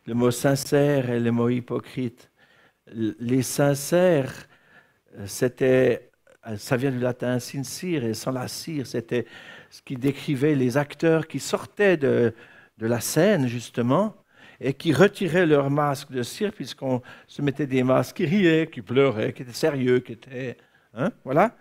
le 0.05 0.13
mot 0.13 0.31
sincère 0.31 1.09
et 1.09 1.19
le 1.19 1.31
mot 1.31 1.49
hypocrite. 1.49 2.29
Les 2.91 3.43
sincères, 3.43 4.47
euh, 5.15 5.27
c'était 5.27 6.08
ça 6.57 6.77
vient 6.77 6.91
du 6.91 6.99
latin 6.99 7.39
sincere 7.39 8.03
et 8.03 8.13
sans 8.13 8.31
la 8.31 8.47
cire, 8.47 8.87
c'était 8.87 9.25
ce 9.69 9.81
qui 9.81 9.95
décrivait 9.95 10.55
les 10.55 10.77
acteurs 10.77 11.27
qui 11.27 11.39
sortaient 11.39 11.97
de, 11.97 12.33
la 12.79 12.99
scène, 13.01 13.47
justement, 13.47 14.15
et 14.61 14.73
qui 14.73 14.93
retiraient 14.93 15.45
leur 15.45 15.69
masque 15.69 16.11
de 16.11 16.23
cire, 16.23 16.51
puisqu'on 16.53 17.01
se 17.27 17.41
mettait 17.41 17.67
des 17.67 17.83
masques 17.83 18.17
qui 18.17 18.25
riaient, 18.25 18.69
qui 18.71 18.81
pleuraient, 18.81 19.33
qui 19.33 19.43
étaient 19.43 19.51
sérieux, 19.51 19.99
qui 19.99 20.13
étaient. 20.13 20.57
Hein, 20.93 21.11
voilà. 21.23 21.55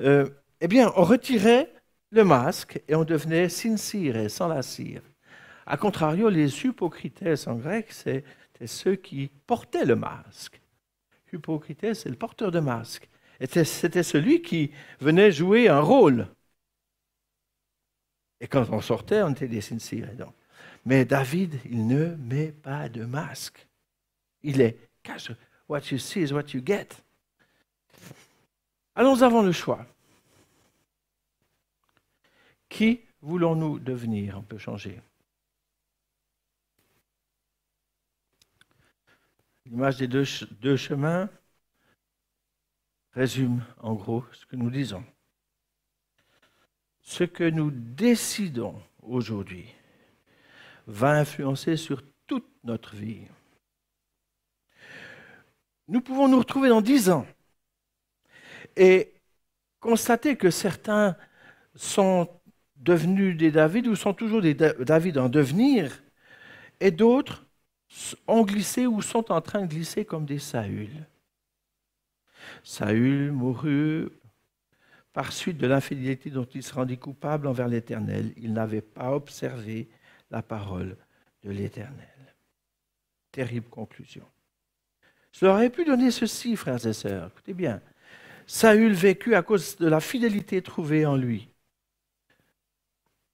Euh, 0.00 0.28
eh 0.60 0.68
bien, 0.68 0.92
on 0.96 1.02
retirait 1.02 1.72
le 2.10 2.24
masque 2.24 2.80
et 2.88 2.94
on 2.94 3.04
devenait 3.04 3.48
sincere, 3.48 4.30
sans 4.30 4.48
la 4.48 4.62
cire. 4.62 5.02
A 5.66 5.76
contrario, 5.76 6.28
les 6.28 6.64
hypocrites 6.64 7.24
en 7.46 7.56
grec, 7.56 7.86
c'est 7.90 8.24
ceux 8.66 8.96
qui 8.96 9.30
portaient 9.46 9.84
le 9.84 9.96
masque. 9.96 10.60
Hypocrite, 11.32 11.94
c'est 11.94 12.08
le 12.08 12.16
porteur 12.16 12.50
de 12.50 12.60
masque. 12.60 13.08
C'était 13.40 14.02
celui 14.02 14.42
qui 14.42 14.70
venait 15.00 15.32
jouer 15.32 15.68
un 15.68 15.80
rôle. 15.80 16.28
Et 18.40 18.46
quand 18.46 18.68
on 18.70 18.80
sortait, 18.80 19.22
on 19.22 19.30
était 19.30 19.48
des 19.48 19.60
sincères. 19.60 20.10
Mais 20.84 21.04
David, 21.04 21.58
il 21.64 21.86
ne 21.86 22.14
met 22.16 22.52
pas 22.52 22.88
de 22.88 23.04
masque. 23.04 23.66
Il 24.42 24.60
est 24.60 24.78
cache. 25.02 25.32
What 25.68 25.80
you 25.90 25.98
see 25.98 26.22
is 26.22 26.32
what 26.32 26.52
you 26.52 26.62
get. 26.64 26.88
Alors 28.94 29.16
nous 29.16 29.22
avons 29.22 29.42
le 29.42 29.52
choix. 29.52 29.86
Qui 32.68 33.00
voulons-nous 33.22 33.78
devenir? 33.78 34.38
On 34.38 34.42
peut 34.42 34.58
changer. 34.58 35.00
L'image 39.66 39.96
des 39.96 40.08
deux, 40.08 40.24
deux 40.60 40.76
chemins 40.76 41.30
résume 43.14 43.64
en 43.80 43.94
gros 43.94 44.24
ce 44.32 44.44
que 44.46 44.56
nous 44.56 44.70
disons. 44.70 45.04
Ce 47.00 47.24
que 47.24 47.44
nous 47.44 47.70
décidons 47.70 48.80
aujourd'hui 49.02 49.66
va 50.86 51.12
influencer 51.12 51.76
sur 51.76 52.02
toute 52.26 52.48
notre 52.64 52.94
vie. 52.96 53.26
Nous 55.86 56.00
pouvons 56.00 56.28
nous 56.28 56.38
retrouver 56.38 56.70
dans 56.70 56.80
dix 56.80 57.10
ans 57.10 57.26
et 58.76 59.12
constater 59.80 60.36
que 60.36 60.50
certains 60.50 61.16
sont 61.74 62.28
devenus 62.76 63.36
des 63.36 63.50
David 63.50 63.86
ou 63.86 63.96
sont 63.96 64.14
toujours 64.14 64.40
des 64.40 64.54
David 64.54 65.18
en 65.18 65.28
devenir, 65.28 66.02
et 66.80 66.90
d'autres 66.90 67.46
ont 68.26 68.42
glissé 68.42 68.86
ou 68.86 69.02
sont 69.02 69.30
en 69.30 69.40
train 69.40 69.62
de 69.62 69.66
glisser 69.66 70.04
comme 70.04 70.24
des 70.24 70.38
Saül. 70.38 71.06
Saül 72.62 73.32
mourut 73.32 74.08
par 75.12 75.32
suite 75.32 75.58
de 75.58 75.66
l'infidélité 75.66 76.30
dont 76.30 76.44
il 76.44 76.62
se 76.62 76.74
rendit 76.74 76.98
coupable 76.98 77.46
envers 77.46 77.68
l'Éternel. 77.68 78.32
Il 78.36 78.52
n'avait 78.52 78.80
pas 78.80 79.12
observé 79.12 79.88
la 80.30 80.42
parole 80.42 80.96
de 81.42 81.50
l'Éternel. 81.50 82.08
Terrible 83.30 83.68
conclusion. 83.68 84.26
Je 85.32 85.44
leur 85.44 85.56
aurais 85.56 85.70
pu 85.70 85.84
donner 85.84 86.10
ceci, 86.10 86.56
frères 86.56 86.84
et 86.86 86.92
sœurs. 86.92 87.28
Écoutez 87.28 87.54
bien. 87.54 87.80
Saül 88.46 88.92
vécut 88.92 89.34
à 89.34 89.42
cause 89.42 89.76
de 89.76 89.88
la 89.88 90.00
fidélité 90.00 90.62
trouvée 90.62 91.06
en 91.06 91.16
lui. 91.16 91.48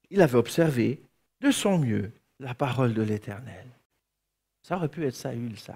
Il 0.09 0.21
avait 0.21 0.37
observé 0.37 1.03
de 1.41 1.51
son 1.51 1.79
mieux 1.79 2.11
la 2.39 2.53
parole 2.53 2.93
de 2.93 3.01
l'Éternel. 3.01 3.67
Ça 4.63 4.77
aurait 4.77 4.89
pu 4.89 5.05
être 5.05 5.15
Saül, 5.15 5.57
ça. 5.57 5.75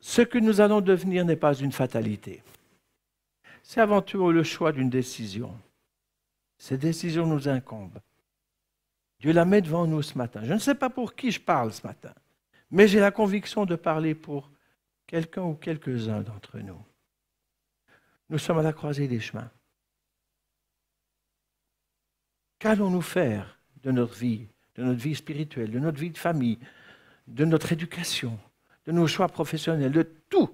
Ce 0.00 0.22
que 0.22 0.38
nous 0.38 0.60
allons 0.60 0.80
devenir 0.80 1.24
n'est 1.24 1.36
pas 1.36 1.54
une 1.54 1.72
fatalité. 1.72 2.42
C'est 3.62 3.80
avant 3.80 4.00
tout 4.00 4.30
le 4.30 4.42
choix 4.42 4.72
d'une 4.72 4.90
décision. 4.90 5.54
Cette 6.56 6.80
décision 6.80 7.26
nous 7.26 7.48
incombe. 7.48 7.98
Dieu 9.20 9.32
la 9.32 9.44
met 9.44 9.60
devant 9.60 9.86
nous 9.86 10.02
ce 10.02 10.16
matin. 10.16 10.40
Je 10.44 10.54
ne 10.54 10.58
sais 10.58 10.74
pas 10.74 10.90
pour 10.90 11.14
qui 11.14 11.30
je 11.30 11.40
parle 11.40 11.72
ce 11.72 11.86
matin, 11.86 12.14
mais 12.70 12.86
j'ai 12.86 13.00
la 13.00 13.10
conviction 13.10 13.66
de 13.66 13.76
parler 13.76 14.14
pour 14.14 14.50
quelqu'un 15.06 15.42
ou 15.42 15.54
quelques-uns 15.54 16.20
d'entre 16.20 16.58
nous. 16.58 16.80
Nous 18.30 18.38
sommes 18.38 18.58
à 18.58 18.62
la 18.62 18.72
croisée 18.72 19.08
des 19.08 19.20
chemins. 19.20 19.50
Qu'allons-nous 22.58 23.02
faire 23.02 23.58
de 23.82 23.90
notre 23.90 24.14
vie, 24.14 24.46
de 24.74 24.84
notre 24.84 25.00
vie 25.00 25.14
spirituelle, 25.14 25.70
de 25.70 25.78
notre 25.78 25.98
vie 25.98 26.10
de 26.10 26.18
famille, 26.18 26.58
de 27.26 27.44
notre 27.44 27.72
éducation, 27.72 28.38
de 28.88 28.92
nos 28.92 29.06
choix 29.06 29.28
professionnels, 29.28 29.92
de 29.92 30.10
tout. 30.30 30.48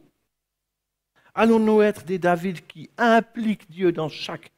Allons-nous 1.36 1.82
être 1.82 2.04
des 2.04 2.18
David 2.18 2.66
qui 2.66 2.90
impliquent 2.98 3.70
Dieu 3.70 3.92
dans 3.92 4.08
chaque 4.08 4.50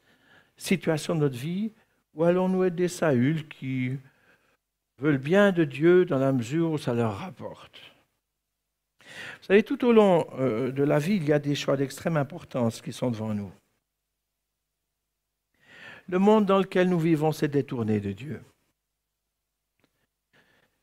situation 0.57 1.15
de 1.15 1.21
notre 1.21 1.37
vie 1.37 1.73
ou 2.15 2.25
allons-nous 2.25 2.65
être 2.65 2.75
des 2.75 2.89
Saül 2.89 3.47
qui 3.49 3.99
veulent 4.97 5.19
bien 5.19 5.53
de 5.53 5.65
Dieu 5.65 6.07
dans 6.07 6.17
la 6.19 6.33
mesure 6.33 6.71
où 6.71 6.79
ça 6.79 6.95
leur 6.95 7.19
rapporte? 7.19 7.79
Vous 9.03 9.47
savez, 9.49 9.63
tout 9.63 9.85
au 9.85 9.93
long 9.93 10.27
euh, 10.39 10.73
de 10.73 10.83
la 10.83 10.99
vie, 10.99 11.17
il 11.17 11.25
y 11.25 11.35
a 11.35 11.39
des 11.39 11.55
choix 11.55 11.77
d'extrême 11.77 12.17
importance 12.17 12.81
qui 12.81 12.95
sont 12.95 13.11
devant 13.11 13.35
nous. 13.35 13.53
Le 16.09 16.19
monde 16.19 16.47
dans 16.47 16.61
lequel 16.61 16.89
nous 16.89 16.99
vivons 16.99 17.31
s'est 17.31 17.47
détourné 17.47 18.01
de 18.01 18.13
Dieu. 18.13 18.43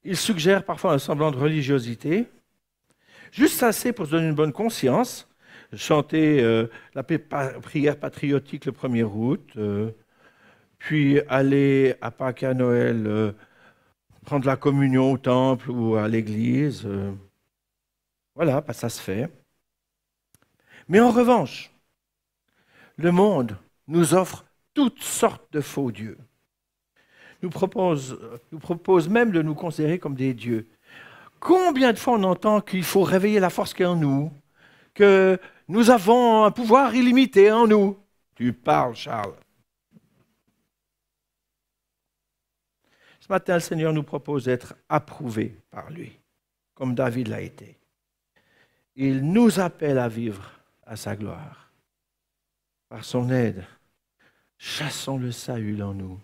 Il 0.03 0.15
suggère 0.15 0.63
parfois 0.63 0.93
un 0.93 0.99
semblant 0.99 1.31
de 1.31 1.37
religiosité, 1.37 2.27
juste 3.33 3.63
assez 3.63 3.91
pour 3.91 4.05
se 4.05 4.11
donner 4.11 4.27
une 4.27 4.35
bonne 4.35 4.53
conscience, 4.53 5.27
chanter 5.73 6.41
euh, 6.41 6.67
la 6.93 7.03
prière 7.03 7.99
patriotique 7.99 8.65
le 8.65 8.71
1er 8.71 9.03
août, 9.03 9.51
euh, 9.57 9.91
puis 10.77 11.19
aller 11.27 11.95
à 12.01 12.11
Pâques 12.11 12.43
à 12.43 12.53
Noël 12.53 13.07
euh, 13.07 13.31
prendre 14.23 14.45
la 14.45 14.55
communion 14.55 15.11
au 15.11 15.17
temple 15.17 15.71
ou 15.71 15.95
à 15.95 16.07
l'église. 16.07 16.87
voilà, 18.35 18.61
bah, 18.61 18.73
ça 18.73 18.87
se 18.89 19.01
fait. 19.01 19.29
Mais 20.87 20.99
en 20.99 21.11
revanche, 21.11 21.71
le 22.97 23.11
monde 23.11 23.57
nous 23.87 24.13
offre 24.13 24.45
toutes 24.73 25.01
sortes 25.01 25.51
de 25.51 25.61
faux 25.61 25.91
dieux. 25.91 26.17
Nous 27.41 27.49
nous 27.49 28.59
propose 28.59 29.09
même 29.09 29.31
de 29.31 29.41
nous 29.41 29.55
considérer 29.55 29.99
comme 29.99 30.15
des 30.15 30.33
dieux. 30.33 30.69
Combien 31.43 31.91
de 31.91 31.99
fois 31.99 32.13
on 32.13 32.23
entend 32.23 32.61
qu'il 32.61 32.85
faut 32.85 33.03
réveiller 33.03 33.41
la 33.41 33.49
force 33.49 33.73
qui 33.73 33.83
est 33.83 33.85
en 33.85 33.97
nous, 33.97 34.31
que 34.93 35.37
nous 35.67 35.89
avons 35.89 36.45
un 36.45 36.51
pouvoir 36.51 36.95
illimité 36.95 37.51
en 37.51 37.67
nous 37.67 37.99
Tu 38.33 38.53
parles, 38.53 38.95
Charles. 38.95 39.35
Ce 43.19 43.27
matin, 43.27 43.55
le 43.55 43.59
Seigneur 43.59 43.91
nous 43.91 44.03
propose 44.03 44.45
d'être 44.45 44.75
approuvés 44.87 45.57
par 45.69 45.89
lui, 45.91 46.17
comme 46.75 46.95
David 46.95 47.27
l'a 47.27 47.41
été. 47.41 47.77
Il 48.95 49.29
nous 49.29 49.59
appelle 49.59 49.97
à 49.97 50.07
vivre 50.07 50.49
à 50.85 50.95
sa 50.95 51.13
gloire. 51.17 51.73
Par 52.87 53.03
son 53.03 53.29
aide, 53.29 53.65
chassons 54.57 55.17
le 55.17 55.33
Saül 55.33 55.83
en 55.83 55.93
nous 55.93 56.21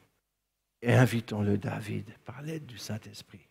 et 0.82 0.94
invitons 0.94 1.42
le 1.42 1.58
David 1.58 2.10
par 2.24 2.42
l'aide 2.42 2.66
du 2.66 2.78
Saint-Esprit. 2.78 3.49